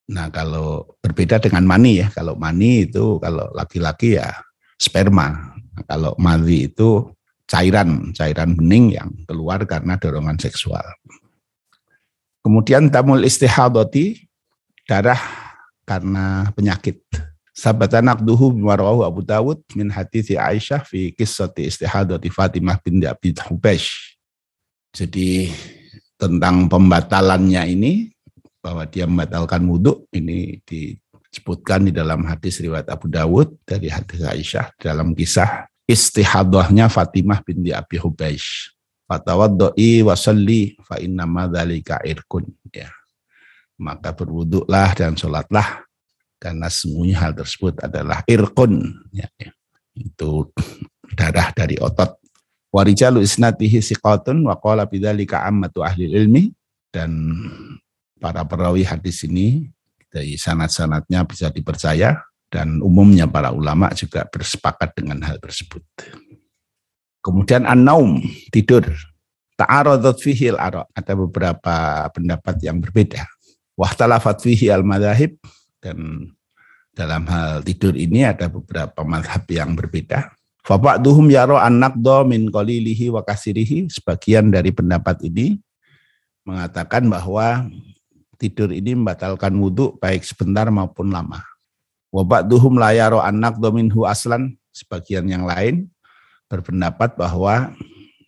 [0.08, 4.32] Nah kalau berbeda dengan mani ya, kalau mani itu kalau laki-laki ya
[4.78, 5.58] sperma.
[5.86, 7.14] Kalau madhi itu
[7.46, 10.82] cairan, cairan bening yang keluar karena dorongan seksual.
[12.42, 14.26] Kemudian tamul istihadoti,
[14.88, 15.20] darah
[15.86, 17.04] karena penyakit.
[17.58, 24.18] Sabata naqduhu bimarawahu Abu Dawud min hadithi Aisyah fi kisati istihadati Fatimah bin Abi Hubesh.
[24.94, 25.50] Jadi
[26.18, 28.14] tentang pembatalannya ini,
[28.62, 31.00] bahwa dia membatalkan wudhu, ini di
[31.38, 37.70] disebutkan di dalam hadis riwayat Abu Dawud dari hadis Aisyah dalam kisah istihadahnya Fatimah binti
[37.70, 38.74] Abi Hubaish.
[39.06, 42.90] Fatawaddoi wasalli fa inna dzalika irkun ya.
[43.78, 45.86] Maka berwuduklah dan sholatlah
[46.42, 49.54] karena semuanya hal tersebut adalah irkun ya, ya.
[49.94, 50.50] Itu
[51.14, 52.18] darah dari otot.
[52.74, 56.50] Warijalu isnatihi siqatun wa qala bidzalika ammatu ahli ilmi
[56.90, 57.14] dan
[58.18, 59.70] para perawi hadis ini
[60.18, 62.18] dari sanat-sanatnya bisa dipercaya
[62.50, 65.86] dan umumnya para ulama juga bersepakat dengan hal tersebut.
[67.22, 68.18] Kemudian an-naum,
[68.50, 68.88] tidur.
[69.58, 73.26] Ta'aradat fihi al Ada beberapa pendapat yang berbeda.
[73.78, 75.38] Wahtalafat fihi al-madhahib.
[75.78, 76.32] Dan
[76.96, 80.34] dalam hal tidur ini ada beberapa madhab yang berbeda.
[80.64, 83.92] Faba'duhum yaro an-naqdo min qalilihi wa kasirihi.
[83.92, 85.60] Sebagian dari pendapat ini
[86.48, 87.68] mengatakan bahwa
[88.38, 91.42] tidur ini membatalkan wudhu baik sebentar maupun lama.
[92.14, 95.92] Wabak duhum layaro anak dominhu aslan, sebagian yang lain
[96.48, 97.76] berpendapat bahwa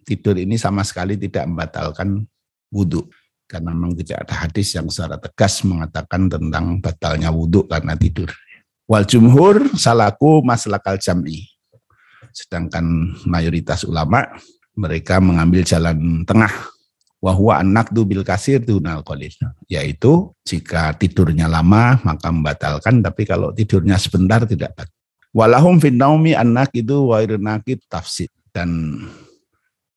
[0.03, 2.27] tidur ini sama sekali tidak membatalkan
[2.73, 3.07] wudhu.
[3.49, 8.29] Karena memang tidak ada hadis yang secara tegas mengatakan tentang batalnya wudhu karena tidur.
[8.85, 11.45] Wal jumhur salaku maslakal jam'i.
[12.29, 14.25] Sedangkan mayoritas ulama
[14.77, 16.51] mereka mengambil jalan tengah
[17.19, 19.31] wahwa anak bil kasir dunal qalil
[19.67, 24.71] yaitu jika tidurnya lama maka membatalkan tapi kalau tidurnya sebentar tidak
[25.35, 29.03] walahum fin naumi anak itu wairnakid tafsir dan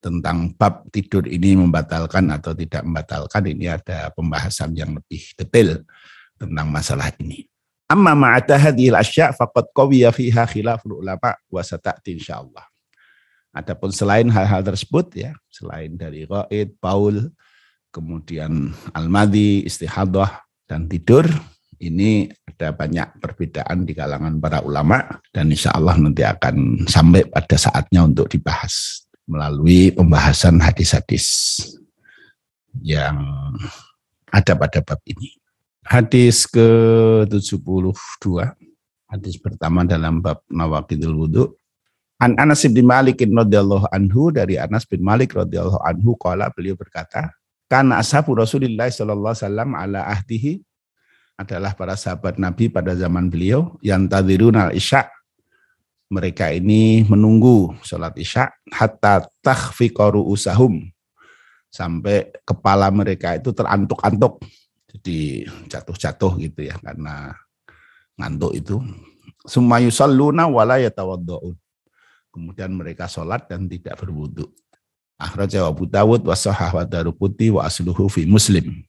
[0.02, 5.78] tentang bab tidur ini membatalkan atau tidak membatalkan ini ada pembahasan yang lebih detail
[6.34, 7.46] tentang masalah ini.
[7.86, 12.71] Amma ma'ata hadhil asya faqad qawiya fiha khilaful ulama wa sata'ti insyaallah.
[13.52, 17.28] Adapun selain hal-hal tersebut ya, selain dari qaid, paul,
[17.92, 21.28] kemudian al-madi, istihadah dan tidur,
[21.82, 27.58] ini ada banyak perbedaan di kalangan para ulama dan insya Allah nanti akan sampai pada
[27.60, 31.60] saatnya untuk dibahas melalui pembahasan hadis-hadis
[32.80, 33.20] yang
[34.32, 35.36] ada pada bab ini.
[35.82, 38.24] Hadis ke-72,
[39.10, 41.44] hadis pertama dalam bab Nawakidul Wudhu,
[42.22, 47.34] An Anas bin Malik radhiyallahu anhu dari Anas bin Malik radhiyallahu anhu kala beliau berkata,
[47.66, 50.62] karena ashabu Rasulullah sallallahu wasallam ala ahdihi
[51.34, 55.10] adalah para sahabat Nabi pada zaman beliau yang tadirun al isya.
[56.14, 60.78] Mereka ini menunggu sholat isya hatta takhfiqaru usahum
[61.74, 64.38] sampai kepala mereka itu terantuk-antuk
[64.94, 67.34] jadi jatuh-jatuh gitu ya karena
[68.14, 68.78] ngantuk itu.
[69.42, 71.58] Sumayusalluna wala yatawaddaun
[72.32, 74.48] Kemudian mereka sholat dan tidak berwudu.
[75.20, 78.80] Akhraja Abu Dawud wa sahah wa darukuti wa asluhu fi muslim.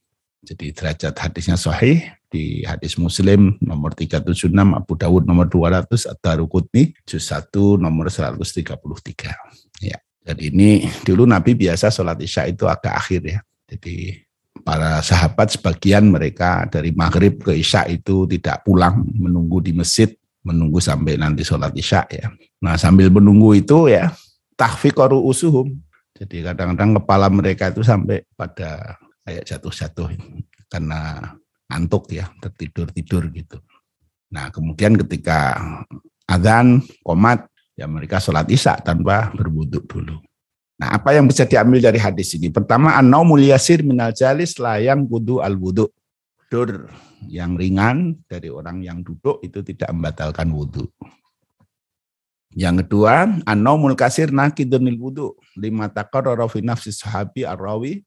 [0.44, 7.24] Jadi derajat hadisnya sahih di hadis Muslim nomor 376, Abu Dawud nomor 200, Ad-Daruqutni juz
[7.32, 9.80] 1 nomor 133.
[9.80, 9.96] Ya.
[10.24, 13.40] Jadi ini dulu Nabi biasa sholat Isya itu agak akhir ya.
[13.64, 14.24] Jadi
[14.60, 20.12] para sahabat sebagian mereka dari maghrib ke Isya itu tidak pulang menunggu di masjid
[20.44, 22.28] menunggu sampai nanti sholat isya ya.
[22.64, 24.16] Nah sambil menunggu itu ya
[24.56, 25.68] tahfiqaru usuhum.
[26.16, 28.96] Jadi kadang-kadang kepala mereka itu sampai pada
[29.26, 30.14] kayak jatuh-jatuh
[30.70, 31.34] karena
[31.68, 33.58] ngantuk ya, tertidur-tidur gitu.
[34.30, 35.58] Nah, kemudian ketika
[36.26, 40.18] adzan, komat, ya mereka sholat isya tanpa berwudhu dulu.
[40.78, 42.50] Nah, apa yang bisa diambil dari hadis ini?
[42.50, 45.86] Pertama, an-naumul yasir minal jalis layang wudu al wudu.
[46.46, 46.90] Tidur
[47.26, 50.86] yang ringan dari orang yang duduk itu tidak membatalkan wudhu.
[52.54, 55.34] Yang kedua, an-naumul kasir nakidunil wudu.
[55.58, 58.06] Lima taqarrara fi nafsi sahabi ar-rawi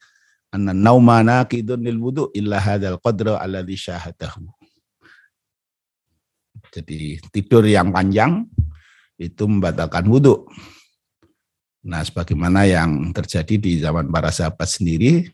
[0.55, 4.47] anna nauma nakidunil wudu illa hadzal qadra alladhi syahadahu.
[6.71, 8.47] Jadi tidur yang panjang
[9.19, 10.47] itu membatalkan wudhu.
[11.87, 15.31] Nah, sebagaimana yang terjadi di zaman para sahabat sendiri,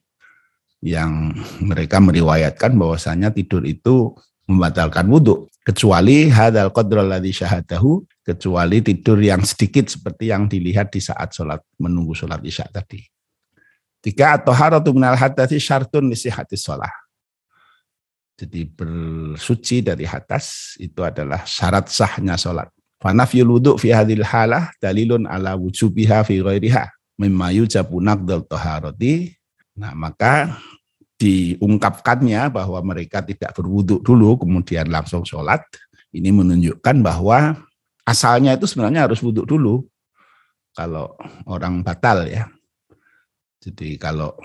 [0.83, 4.13] yang mereka meriwayatkan bahwasanya tidur itu
[4.45, 5.47] membatalkan wudhu.
[5.63, 11.59] Kecuali hadal qadral ladhi syahadahu, kecuali tidur yang sedikit seperti yang dilihat di saat sholat,
[11.75, 13.03] menunggu sholat isya tadi.
[13.99, 16.91] Tiga atau haratu minal hadati syartun nisihati sholat.
[18.33, 22.67] Jadi bersuci dari hadas itu adalah syarat sahnya sholat.
[22.97, 26.87] Fanafyul wudu fi hadil halah dalilun ala wujubiha fi ghairiha
[27.19, 29.35] mimma yujabu naqdal taharati.
[29.75, 30.55] Nah, maka
[31.19, 35.61] diungkapkannya bahwa mereka tidak berwudhu dulu kemudian langsung sholat.
[36.13, 37.57] Ini menunjukkan bahwa
[38.03, 39.83] asalnya itu sebenarnya harus wudhu dulu
[40.75, 41.15] kalau
[41.47, 42.47] orang batal ya.
[43.63, 44.35] Jadi kalau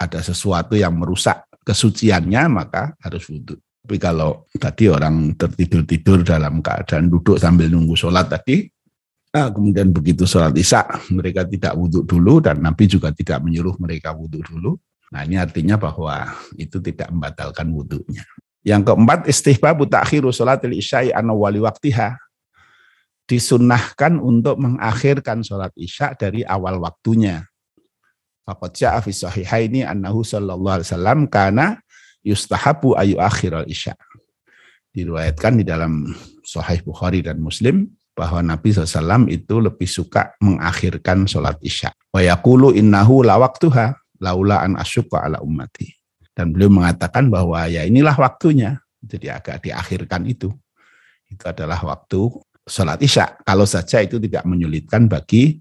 [0.00, 3.60] ada sesuatu yang merusak kesuciannya maka harus wudhu.
[3.84, 8.64] Tapi kalau tadi orang tertidur-tidur dalam keadaan duduk sambil nunggu sholat tadi,
[9.28, 14.16] nah kemudian begitu sholat isya mereka tidak wudhu dulu dan Nabi juga tidak menyuruh mereka
[14.16, 14.80] wudhu dulu.
[15.12, 18.24] Nah ini artinya bahwa itu tidak membatalkan wudhunya.
[18.64, 22.16] Yang keempat istihbabu ta'khiru sholatil isya'i anna wali waktiha.
[23.24, 27.48] Disunnahkan untuk mengakhirkan sholat isya dari awal waktunya.
[28.44, 31.80] Faqad ja'a fi sahihaini annahu sallallahu alaihi wasallam kana
[32.20, 33.96] yustahabu ayu akhiral isya.
[34.92, 36.12] Diriwayatkan di dalam
[36.44, 41.90] Sahih Bukhari dan Muslim bahwa Nabi SAW itu lebih suka mengakhirkan sholat isya.
[42.14, 45.90] Wa yakulu innahu la waktuha laula an asyukka ala ummati.
[46.34, 48.78] Dan beliau mengatakan bahwa ya inilah waktunya.
[49.02, 50.50] Jadi agak diakhirkan itu.
[51.26, 52.30] Itu adalah waktu
[52.64, 53.36] sholat isya.
[53.44, 55.60] Kalau saja itu tidak menyulitkan bagi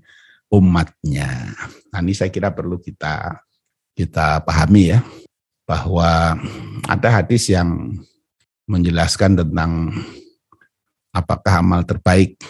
[0.52, 1.54] umatnya.
[1.92, 3.44] Nah ini saya kira perlu kita
[3.94, 5.00] kita pahami ya
[5.64, 6.36] bahwa
[6.90, 7.94] ada hadis yang
[8.68, 9.94] menjelaskan tentang
[11.14, 12.42] apakah amal terbaik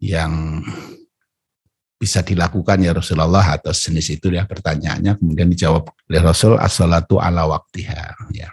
[0.00, 0.62] yang
[2.00, 7.44] bisa dilakukan ya Rasulullah atau jenis itu ya pertanyaannya kemudian dijawab oleh Rasul as-salatu ala
[7.44, 8.48] waktiha ya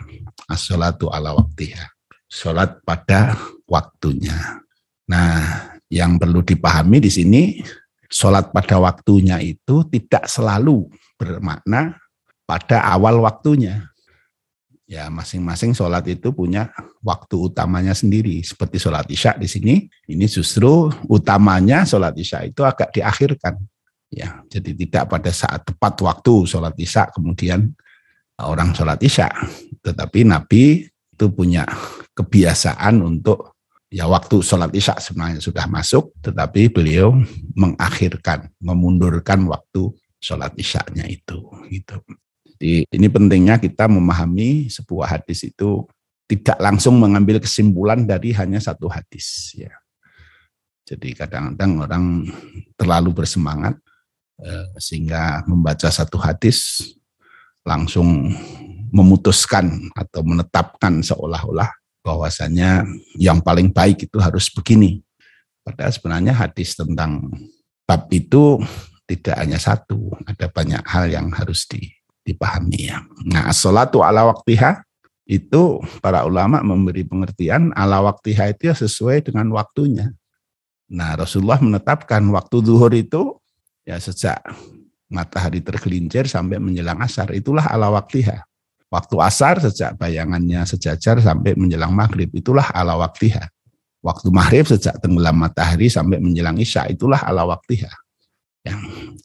[0.52, 1.88] as-salatu ala waktiha
[2.28, 4.67] salat pada waktunya
[5.08, 7.64] nah yang perlu dipahami di sini
[8.12, 11.98] salat pada waktunya itu tidak selalu bermakna
[12.48, 13.92] pada awal waktunya.
[14.88, 16.72] Ya, masing-masing sholat itu punya
[17.04, 18.40] waktu utamanya sendiri.
[18.40, 23.60] Seperti sholat isya di sini, ini justru utamanya sholat isya itu agak diakhirkan.
[24.08, 27.76] Ya, jadi tidak pada saat tepat waktu sholat isya kemudian
[28.40, 29.28] orang sholat isya,
[29.84, 31.68] tetapi Nabi itu punya
[32.16, 33.57] kebiasaan untuk
[33.88, 37.16] ya waktu sholat isya sebenarnya sudah masuk, tetapi beliau
[37.56, 41.40] mengakhirkan, memundurkan waktu sholat isya-nya itu.
[41.72, 41.96] Gitu.
[42.58, 45.86] Jadi ini pentingnya kita memahami sebuah hadis itu
[46.28, 49.72] tidak langsung mengambil kesimpulan dari hanya satu hadis ya.
[50.88, 52.06] Jadi kadang-kadang orang
[52.80, 53.76] terlalu bersemangat
[54.40, 56.92] eh, sehingga membaca satu hadis
[57.68, 58.32] langsung
[58.92, 61.68] memutuskan atau menetapkan seolah-olah
[62.08, 62.88] bahwasanya
[63.20, 65.04] yang paling baik itu harus begini.
[65.68, 67.28] Padahal sebenarnya hadis tentang
[67.84, 68.64] bab itu
[69.04, 71.92] tidak hanya satu, ada banyak hal yang harus di
[72.24, 73.04] dipahami ya.
[73.24, 74.84] Nah, salatu ala waktiha
[75.28, 80.12] itu para ulama memberi pengertian ala waktiha itu ya sesuai dengan waktunya.
[80.88, 83.36] Nah, Rasulullah menetapkan waktu zuhur itu
[83.84, 84.40] ya sejak
[85.08, 87.32] matahari tergelincir sampai menjelang asar.
[87.32, 88.44] Itulah ala waktiha.
[88.88, 92.32] Waktu asar sejak bayangannya sejajar sampai menjelang maghrib.
[92.32, 93.44] Itulah ala waktiha.
[94.00, 96.88] Waktu maghrib sejak tenggelam matahari sampai menjelang isya.
[96.88, 97.92] Itulah ala waktiha.
[98.64, 98.76] Ya,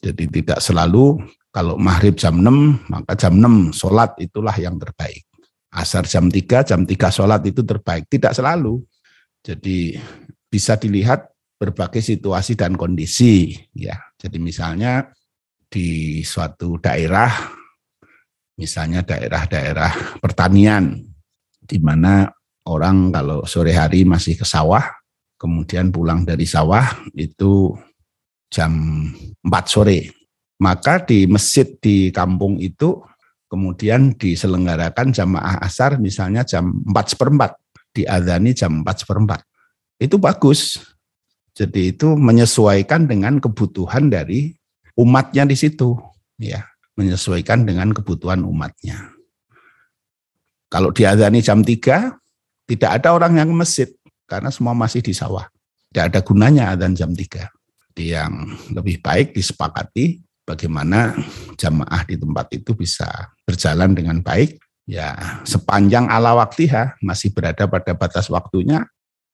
[0.03, 1.19] jadi tidak selalu
[1.53, 5.23] kalau maghrib jam 6, maka jam 6 sholat itulah yang terbaik.
[5.69, 8.09] Asar jam 3, jam 3 sholat itu terbaik.
[8.09, 8.81] Tidak selalu.
[9.45, 9.95] Jadi
[10.49, 11.29] bisa dilihat
[11.61, 13.53] berbagai situasi dan kondisi.
[13.77, 13.95] ya.
[14.17, 15.07] Jadi misalnya
[15.69, 17.31] di suatu daerah,
[18.57, 20.99] misalnya daerah-daerah pertanian,
[21.63, 22.29] di mana
[22.69, 24.83] orang kalau sore hari masih ke sawah,
[25.39, 26.87] kemudian pulang dari sawah
[27.17, 27.75] itu
[28.47, 28.71] jam
[29.41, 30.23] 4 sore
[30.63, 33.03] maka di masjid di kampung itu
[33.51, 37.59] kemudian diselenggarakan jamaah asar misalnya jam 4 seperempat,
[37.91, 39.43] diadani jam 4 seperempat.
[39.99, 40.79] Itu bagus.
[41.53, 44.55] Jadi itu menyesuaikan dengan kebutuhan dari
[44.97, 45.93] umatnya di situ.
[46.41, 49.13] ya Menyesuaikan dengan kebutuhan umatnya.
[50.69, 52.17] Kalau diadani jam 3,
[52.69, 53.89] tidak ada orang yang ke masjid
[54.25, 55.45] karena semua masih di sawah.
[55.89, 57.49] Tidak ada gunanya adzan jam 3.
[57.93, 58.33] Yang
[58.73, 61.15] lebih baik disepakati bagaimana
[61.55, 63.07] jamaah di tempat itu bisa
[63.47, 68.83] berjalan dengan baik ya sepanjang ala waktiha masih berada pada batas waktunya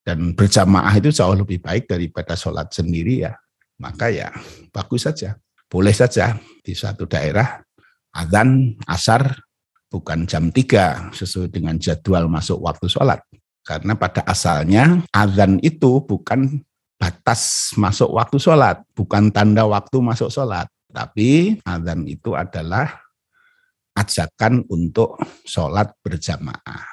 [0.05, 3.33] dan berjamaah itu jauh lebih baik daripada sholat sendiri ya
[3.81, 4.29] maka ya
[4.69, 5.37] bagus saja
[5.69, 7.61] boleh saja di suatu daerah
[8.11, 9.37] adzan asar
[9.89, 13.21] bukan jam 3 sesuai dengan jadwal masuk waktu sholat
[13.63, 16.59] karena pada asalnya adzan itu bukan
[16.97, 22.89] batas masuk waktu sholat bukan tanda waktu masuk sholat tapi adzan itu adalah
[23.99, 26.85] ajakan untuk sholat berjamaah.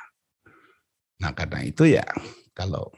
[1.23, 2.05] Nah karena itu ya
[2.53, 2.91] kalau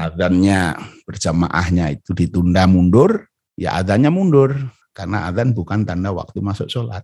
[0.00, 0.74] adzannya
[1.06, 4.56] berjamaahnya itu ditunda mundur, ya adzannya mundur.
[4.94, 7.02] Karena adzan bukan tanda waktu masuk sholat.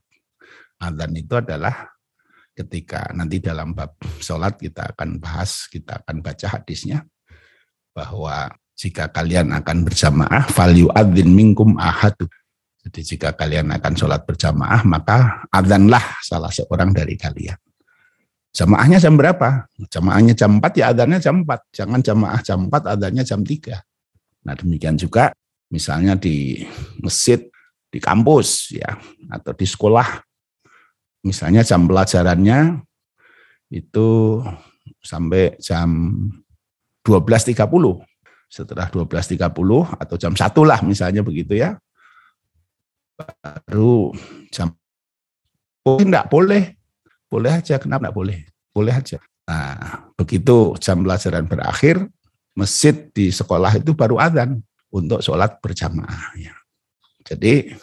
[0.78, 1.90] Adzan itu adalah
[2.54, 7.02] ketika nanti dalam bab sholat kita akan bahas, kita akan baca hadisnya
[7.90, 12.30] bahwa jika kalian akan berjamaah, value adzin minkum ahadu
[12.80, 17.56] jadi jika kalian akan sholat berjamaah, maka adzanlah salah seorang dari kalian.
[18.50, 19.68] Jamaahnya jam berapa?
[19.92, 21.76] Jamaahnya jam 4, ya adzannya jam 4.
[21.76, 23.78] Jangan jamaah jam 4, adzannya jam 3.
[24.48, 25.30] Nah demikian juga
[25.68, 26.64] misalnya di
[27.04, 27.49] masjid,
[27.90, 28.96] di kampus, ya
[29.28, 30.22] atau di sekolah.
[31.26, 32.80] Misalnya jam pelajarannya
[33.74, 34.40] itu
[35.02, 36.16] sampai jam
[37.04, 37.58] 12.30.
[38.50, 39.38] Setelah 12.30
[39.94, 41.78] atau jam 1 lah misalnya begitu ya
[43.14, 44.10] baru
[44.50, 44.72] jam
[45.86, 46.74] oh enggak boleh
[47.30, 48.38] boleh aja kenapa enggak boleh
[48.72, 51.96] boleh aja nah begitu jam pelajaran berakhir
[52.54, 54.60] masjid di sekolah itu baru adzan
[54.90, 56.54] untuk sholat berjamaah ya.
[57.30, 57.78] Jadi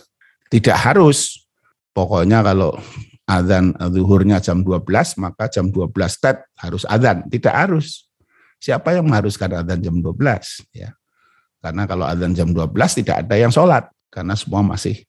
[0.52, 1.48] tidak harus.
[1.96, 2.76] Pokoknya kalau
[3.26, 4.84] adzan zuhurnya jam 12
[5.24, 5.90] maka jam 12
[6.20, 7.26] tet harus adzan.
[7.32, 8.12] Tidak harus.
[8.60, 10.92] Siapa yang mengharuskan adzan jam 12 ya?
[11.64, 12.70] Karena kalau adzan jam 12
[13.02, 15.00] tidak ada yang sholat karena semua masih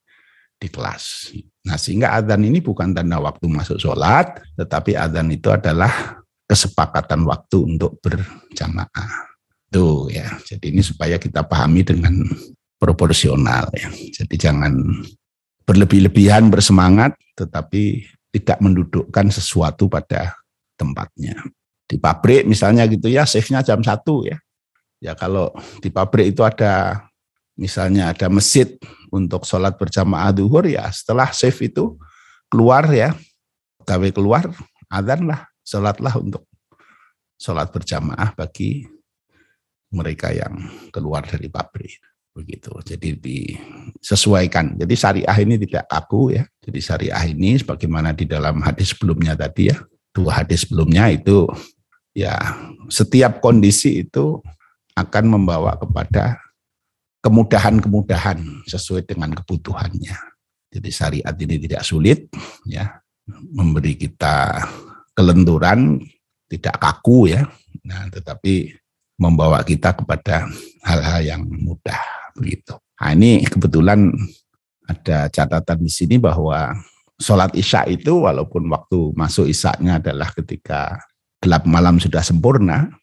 [0.59, 1.35] di kelas.
[1.67, 6.19] Nah sehingga adzan ini bukan tanda waktu masuk sholat, tetapi adzan itu adalah
[6.49, 9.29] kesepakatan waktu untuk berjamaah.
[9.69, 12.25] Tuh ya, jadi ini supaya kita pahami dengan
[12.79, 13.91] proporsional ya.
[13.91, 14.73] Jadi jangan
[15.67, 20.39] berlebih-lebihan bersemangat, tetapi tidak mendudukkan sesuatu pada
[20.79, 21.43] tempatnya.
[21.85, 24.39] Di pabrik misalnya gitu ya, shiftnya jam satu ya.
[24.99, 27.07] Ya kalau di pabrik itu ada
[27.59, 28.79] misalnya ada masjid
[29.11, 31.99] untuk sholat berjamaah duhur ya setelah shift itu
[32.47, 33.19] keluar ya
[33.83, 34.47] gawe keluar
[34.87, 36.47] adzan lah sholatlah untuk
[37.35, 38.87] sholat berjamaah bagi
[39.91, 41.99] mereka yang keluar dari pabrik
[42.39, 48.63] begitu jadi disesuaikan jadi syariah ini tidak kaku ya jadi syariah ini sebagaimana di dalam
[48.63, 49.77] hadis sebelumnya tadi ya
[50.15, 51.51] dua hadis sebelumnya itu
[52.15, 52.39] ya
[52.87, 54.39] setiap kondisi itu
[54.99, 56.39] akan membawa kepada
[57.23, 60.17] kemudahan-kemudahan sesuai dengan kebutuhannya.
[60.69, 62.29] Jadi syariat ini tidak sulit
[62.69, 64.65] ya, memberi kita
[65.17, 66.03] kelenturan,
[66.51, 67.47] tidak kaku ya.
[67.87, 68.77] Nah, tetapi
[69.19, 70.47] membawa kita kepada
[70.85, 72.79] hal-hal yang mudah begitu.
[73.03, 74.15] Nah, ini kebetulan
[74.87, 76.73] ada catatan di sini bahwa
[77.19, 81.03] sholat isya itu walaupun waktu masuk isya-nya adalah ketika
[81.43, 82.95] gelap malam sudah sempurna,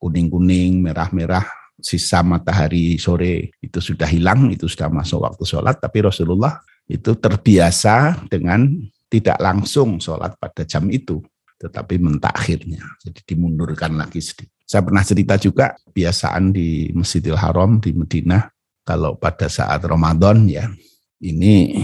[0.00, 1.44] kuning-kuning, merah-merah,
[1.80, 8.28] sisa matahari sore itu sudah hilang, itu sudah masuk waktu sholat, tapi Rasulullah itu terbiasa
[8.28, 8.68] dengan
[9.10, 11.18] tidak langsung sholat pada jam itu,
[11.58, 14.59] tetapi mentakhirnya, jadi dimundurkan lagi sedikit.
[14.70, 18.46] Saya pernah cerita juga kebiasaan di Masjidil Haram di Medina,
[18.86, 20.70] kalau pada saat Ramadan ya,
[21.18, 21.74] ini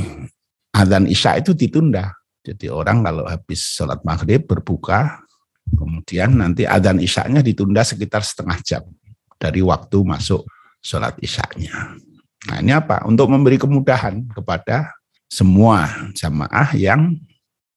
[0.70, 2.14] adzan isya itu ditunda.
[2.46, 5.18] Jadi orang kalau habis sholat maghrib berbuka,
[5.74, 8.86] kemudian nanti adzan isya-nya ditunda sekitar setengah jam
[9.34, 10.46] dari waktu masuk
[10.78, 11.98] sholat isya-nya.
[12.46, 13.02] Nah ini apa?
[13.02, 14.94] Untuk memberi kemudahan kepada
[15.26, 17.18] semua jamaah yang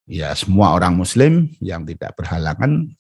[0.05, 2.93] ya semua orang muslim yang tidak berhalangan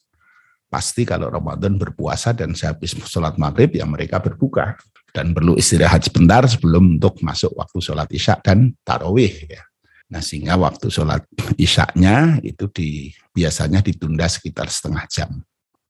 [0.69, 4.77] pasti kalau Ramadan berpuasa dan sehabis sholat maghrib ya mereka berbuka
[5.09, 9.65] dan perlu istirahat sebentar sebelum untuk masuk waktu sholat isya dan tarawih ya.
[10.09, 11.25] Nah sehingga waktu sholat
[11.57, 15.29] isya-nya itu di, biasanya ditunda sekitar setengah jam.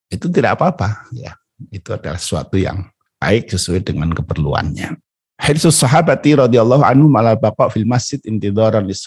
[0.08, 1.36] Itu tidak apa-apa ya
[1.68, 2.88] itu adalah sesuatu yang
[3.20, 4.96] baik sesuai dengan keperluannya.
[5.40, 9.04] Hadis sahabati radhiyallahu anhu malah baqa fil masjid intidharan lis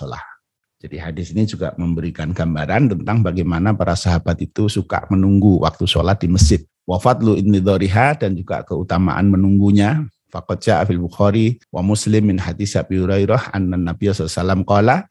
[0.83, 6.19] Jadi hadis ini juga memberikan gambaran tentang bagaimana para sahabat itu suka menunggu waktu sholat
[6.19, 6.59] di masjid.
[6.91, 10.03] Wafatlu indidoriha dan juga keutamaan menunggunya.
[10.35, 15.07] Faqad ja'a fil Bukhari wa Muslim min hadis Abi Hurairah anna Nabi sallallahu qala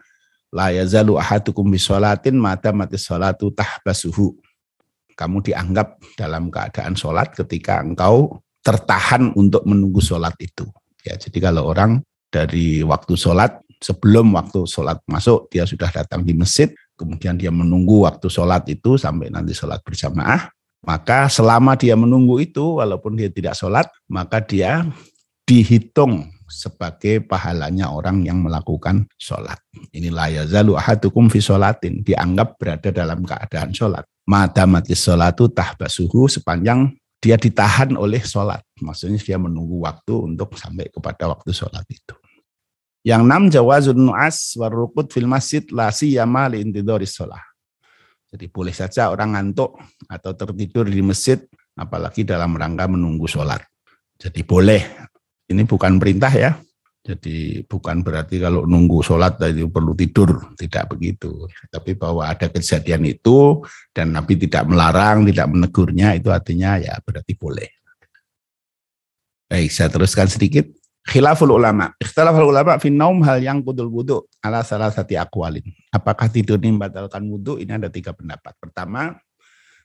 [0.52, 4.36] la yazalu ahadukum bi sholatin mata mati sholatu tahbasuhu.
[5.16, 10.68] Kamu dianggap dalam keadaan sholat ketika engkau tertahan untuk menunggu sholat itu.
[11.08, 16.38] Ya, jadi kalau orang dari waktu sholat sebelum waktu sholat masuk dia sudah datang di
[16.38, 20.54] masjid, kemudian dia menunggu waktu sholat itu sampai nanti sholat berjamaah,
[20.86, 24.86] maka selama dia menunggu itu walaupun dia tidak sholat, maka dia
[25.50, 29.58] dihitung sebagai pahalanya orang yang melakukan sholat.
[29.96, 34.04] Inilah yazalu ahadukum fi sholatin, dianggap berada dalam keadaan sholat.
[34.28, 38.62] Madamati sholatu tahbasuhu sepanjang dia ditahan oleh sholat.
[38.84, 42.21] Maksudnya dia menunggu waktu untuk sampai kepada waktu sholat itu.
[43.02, 47.42] Yang enam jawazun nu'as warukut fil masjid la siyama li intidoris sholah.
[48.30, 49.76] Jadi boleh saja orang ngantuk
[50.08, 51.42] atau tertidur di masjid
[51.76, 53.60] apalagi dalam rangka menunggu sholat.
[54.22, 54.82] Jadi boleh.
[55.50, 56.52] Ini bukan perintah ya.
[57.02, 61.50] Jadi bukan berarti kalau nunggu sholat itu perlu tidur, tidak begitu.
[61.74, 67.34] Tapi bahwa ada kejadian itu dan Nabi tidak melarang, tidak menegurnya, itu artinya ya berarti
[67.34, 67.70] boleh.
[69.50, 70.70] Baik, saya teruskan sedikit.
[71.02, 71.92] Khilaful ulama.
[71.98, 75.66] Ikhtilaful ulama fi naum hal yang kudul wudu ala salah satu akwalin.
[75.90, 77.58] Apakah tidur ini membatalkan wudu?
[77.58, 78.54] Ini ada tiga pendapat.
[78.62, 79.18] Pertama,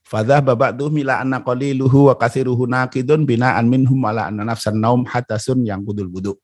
[0.06, 5.02] Fadah babak tuh mila anna qaliluhu wa kasiruhu nakidun bina'an minhum ala anna nafsan naum
[5.02, 6.38] hatasun yang kudul wudu.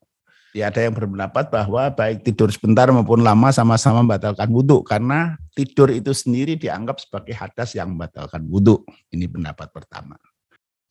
[0.53, 5.89] Ya, ada yang berpendapat bahwa baik tidur sebentar maupun lama sama-sama membatalkan wudhu karena tidur
[5.89, 8.85] itu sendiri dianggap sebagai hadas yang membatalkan wudhu.
[9.09, 10.13] Ini pendapat pertama.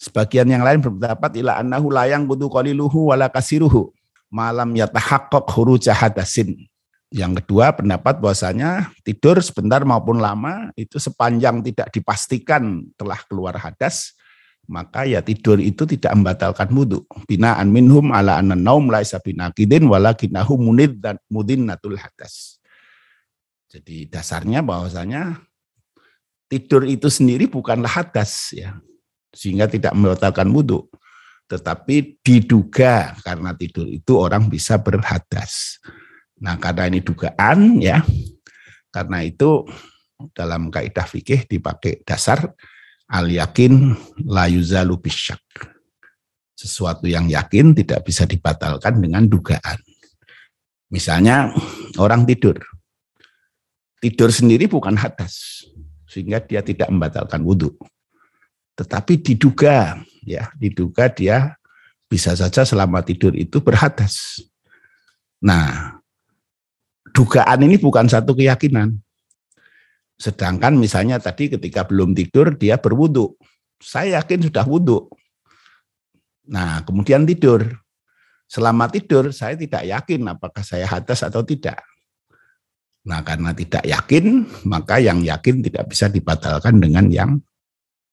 [0.02, 3.94] Sebagian yang lain berpendapat ila annahu layang budu qaliluhu wala kasiruhu
[4.34, 6.58] malam yatahaqqaq huruja hadasin.
[7.14, 14.18] Yang kedua pendapat bahwasanya tidur sebentar maupun lama itu sepanjang tidak dipastikan telah keluar hadas
[14.66, 17.06] maka ya tidur itu tidak membatalkan wudhu.
[17.30, 21.22] Binaan minhum ala anna naum laisa binakidin walakinahu munid dan
[21.62, 22.58] natul hadas.
[23.70, 25.38] Jadi dasarnya bahwasanya
[26.50, 28.82] tidur itu sendiri bukanlah hadas ya
[29.32, 30.86] sehingga tidak membatalkan wudhu.
[31.48, 35.82] Tetapi diduga karena tidur itu orang bisa berhadas.
[36.40, 38.00] Nah karena ini dugaan ya,
[38.88, 39.66] karena itu
[40.32, 42.56] dalam kaidah fikih dipakai dasar
[43.10, 43.92] al yakin
[44.24, 45.42] la yuzalu bisyak.
[46.56, 49.76] Sesuatu yang yakin tidak bisa dibatalkan dengan dugaan.
[50.88, 51.50] Misalnya
[51.98, 52.60] orang tidur.
[54.02, 55.62] Tidur sendiri bukan hadas,
[56.10, 57.70] sehingga dia tidak membatalkan wudhu
[58.82, 61.54] tetapi diduga ya diduga dia
[62.10, 64.42] bisa saja selama tidur itu berhadas.
[65.40, 65.96] Nah,
[67.14, 68.98] dugaan ini bukan satu keyakinan.
[70.20, 73.38] Sedangkan misalnya tadi ketika belum tidur dia berwudu.
[73.80, 75.08] Saya yakin sudah wudu.
[76.50, 77.64] Nah, kemudian tidur.
[78.50, 81.80] Selama tidur saya tidak yakin apakah saya hadas atau tidak.
[83.02, 87.40] Nah, karena tidak yakin, maka yang yakin tidak bisa dibatalkan dengan yang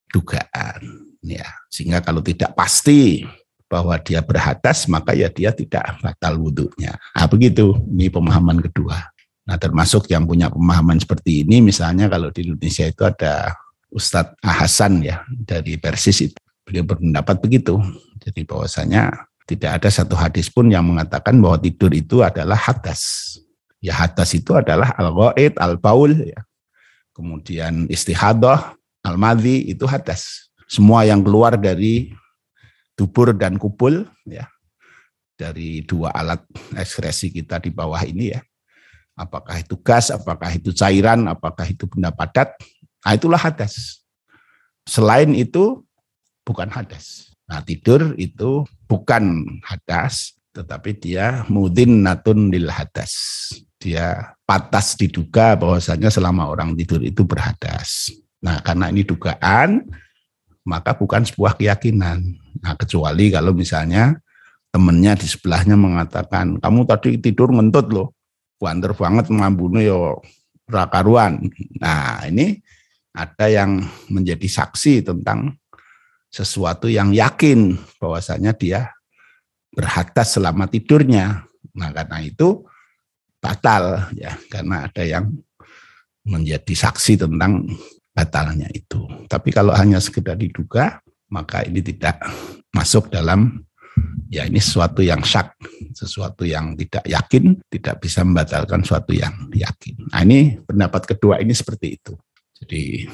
[0.10, 1.45] dugaan ya.
[1.70, 3.24] Sehingga kalau tidak pasti
[3.70, 6.97] bahwa dia berhadas maka ya dia tidak batal wudhunya.
[6.97, 7.78] Nah begitu.
[7.86, 8.97] Ini pemahaman kedua.
[9.45, 13.53] Nah termasuk yang punya pemahaman seperti ini misalnya kalau di Indonesia itu ada
[13.89, 16.38] Ustadz Hasan ya dari Persis itu.
[16.66, 17.82] Beliau berpendapat begitu.
[18.22, 23.34] Jadi bahwasanya tidak ada satu hadis pun yang mengatakan bahwa tidur itu adalah hadas.
[23.82, 26.45] Ya hadas itu adalah al-ghaid al-baul ya.
[27.18, 30.52] Kemudian istihadah al-madhi itu hadas.
[30.70, 32.14] Semua yang keluar dari
[32.93, 34.45] dubur dan kubul ya
[35.39, 36.43] dari dua alat
[36.76, 38.43] ekskresi kita di bawah ini ya.
[39.16, 42.56] Apakah itu gas, apakah itu cairan, apakah itu benda padat,
[43.04, 44.04] nah itulah hadas.
[44.88, 45.84] Selain itu
[46.47, 47.36] bukan hadas.
[47.47, 53.16] Nah tidur itu bukan hadas, tetapi dia mudin natun lil hadas.
[53.80, 58.12] Dia patas diduga bahwasanya selama orang tidur itu berhadas.
[58.40, 59.84] Nah, karena ini dugaan,
[60.64, 62.20] maka bukan sebuah keyakinan.
[62.64, 64.16] Nah, kecuali kalau misalnya
[64.70, 68.16] temennya di sebelahnya mengatakan, kamu tadi tidur ngentut loh,
[68.62, 70.24] banter banget mambune yo
[70.70, 71.50] rakaruan.
[71.82, 72.62] Nah, ini
[73.12, 75.58] ada yang menjadi saksi tentang
[76.30, 78.94] sesuatu yang yakin bahwasanya dia
[79.74, 81.50] berhatas selama tidurnya.
[81.74, 82.64] Nah, karena itu
[83.42, 85.26] batal ya, karena ada yang
[86.28, 87.66] menjadi saksi tentang
[88.20, 89.07] batalnya itu.
[89.32, 90.99] Tapi kalau hanya sekedar diduga,
[91.32, 92.20] maka ini tidak
[92.76, 93.63] masuk dalam
[94.28, 95.55] ya ini sesuatu yang syak,
[95.95, 100.11] sesuatu yang tidak yakin, tidak bisa membatalkan sesuatu yang yakin.
[100.11, 102.13] Nah ini pendapat kedua ini seperti itu.
[102.59, 103.07] Jadi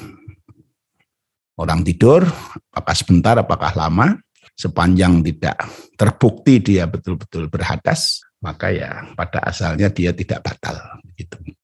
[1.62, 2.26] orang tidur,
[2.74, 4.18] apakah sebentar, apakah lama,
[4.58, 5.56] sepanjang tidak
[5.94, 10.76] terbukti dia betul-betul berhadas, maka ya pada asalnya dia tidak batal.
[11.14, 11.55] Gitu.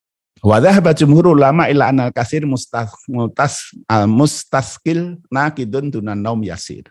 [0.42, 2.90] Wadah jumhur ulama ila anal kasir mustas,
[4.10, 6.90] mustaskil nakidun dunan naum yasir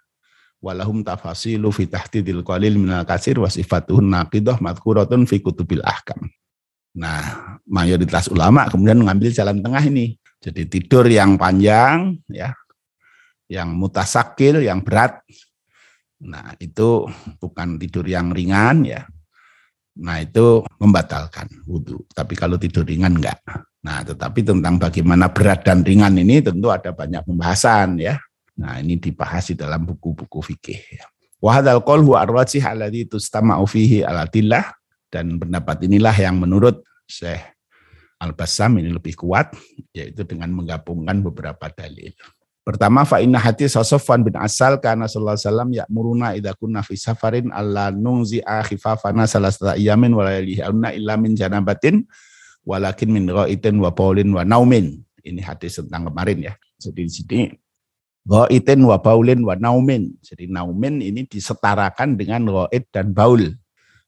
[0.61, 6.31] walahum tafasilu fi tahtidil qalil minal kasir wa sifatuhun naqidah madhkuratun fi kutubil ahkam.
[6.95, 10.15] Nah, mayoritas ulama kemudian mengambil jalan tengah ini.
[10.41, 12.55] Jadi tidur yang panjang ya,
[13.51, 15.21] yang mutasakil, yang berat.
[16.21, 17.09] Nah, itu
[17.41, 19.05] bukan tidur yang ringan ya.
[20.01, 22.09] Nah, itu membatalkan wudhu.
[22.11, 23.41] Tapi kalau tidur ringan enggak.
[23.85, 28.17] Nah, tetapi tentang bagaimana berat dan ringan ini tentu ada banyak pembahasan ya.
[28.61, 30.81] Nah, ini dibahas di dalam buku-buku fikih.
[31.41, 34.77] Wahadal qol huwa arwajih alladhi tustama'u fihi alatillah
[35.09, 37.41] dan pendapat inilah yang menurut Syekh
[38.21, 39.57] Al-Bassam ini lebih kuat
[39.97, 42.13] yaitu dengan menggabungkan beberapa dalil.
[42.61, 46.95] Pertama fa inna hati Sofwan bin Asal karena sallallahu alaihi wasallam ya'muruna idza kunna fi
[46.95, 52.05] safarin alla nungzi khifafana salasata iyamin wa layalihinna illa min janabatin
[52.69, 55.01] walakin min ra'itin wa paulin wa naumin.
[55.25, 56.53] Ini hadis tentang kemarin ya.
[56.81, 57.41] Jadi di sini
[58.21, 60.13] Go'itin wa baulin wa naumin.
[60.21, 63.57] Jadi naumin ini disetarakan dengan go'id dan baul.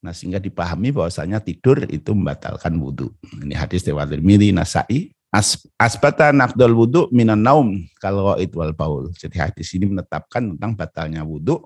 [0.04, 3.08] Nah sehingga dipahami bahwasanya tidur itu membatalkan wudhu.
[3.40, 5.14] Ini hadis Dewa Tirmidzi Nasai.
[5.32, 9.08] As, asbata nakdol wudhu minan naum kalau go'id wal baul.
[9.16, 11.64] Jadi hadis ini menetapkan tentang batalnya wudhu.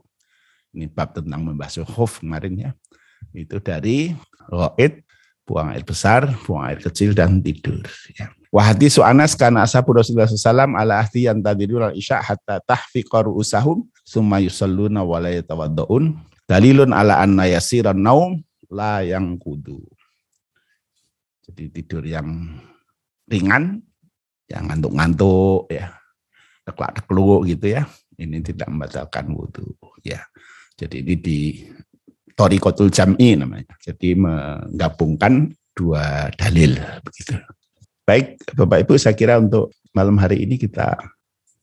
[0.71, 2.71] Ini bab tentang membasuh khuf kemarin ya.
[3.35, 4.15] Itu dari
[4.47, 5.03] go'id,
[5.43, 7.83] buang air besar, buang air kecil, dan tidur.
[8.15, 8.31] Ya.
[8.55, 13.83] Wa hadisu Anas kana ashabu Rasulullah SAW ala ahdi yang tadirul isya hatta tahfiqa ru'usahum
[14.07, 15.03] summa yusalluna.
[16.47, 18.39] Dalilun ala anna yasiran naum
[18.71, 19.83] la yang kudu.
[21.43, 22.63] Jadi tidur yang
[23.31, 23.83] ringan,
[24.51, 25.95] yang ngantuk-ngantuk ya.
[26.67, 27.83] Teklak-tekluk gitu ya.
[28.17, 30.25] Ini tidak membatalkan wudhu ya.
[30.77, 31.39] Jadi ini di
[32.37, 33.77] Torikotul Jam'i namanya.
[33.81, 37.37] Jadi menggabungkan dua dalil begitu.
[38.07, 40.95] Baik, Bapak Ibu, saya kira untuk malam hari ini kita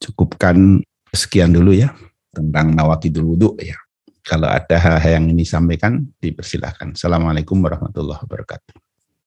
[0.01, 0.83] cukupkan
[1.13, 1.95] sekian dulu ya
[2.33, 3.79] tentang nawakidul wudhu ya.
[4.23, 6.95] Kalau ada hal-hal yang ini sampaikan, dipersilahkan.
[6.95, 8.82] Assalamualaikum warahmatullahi wabarakatuh.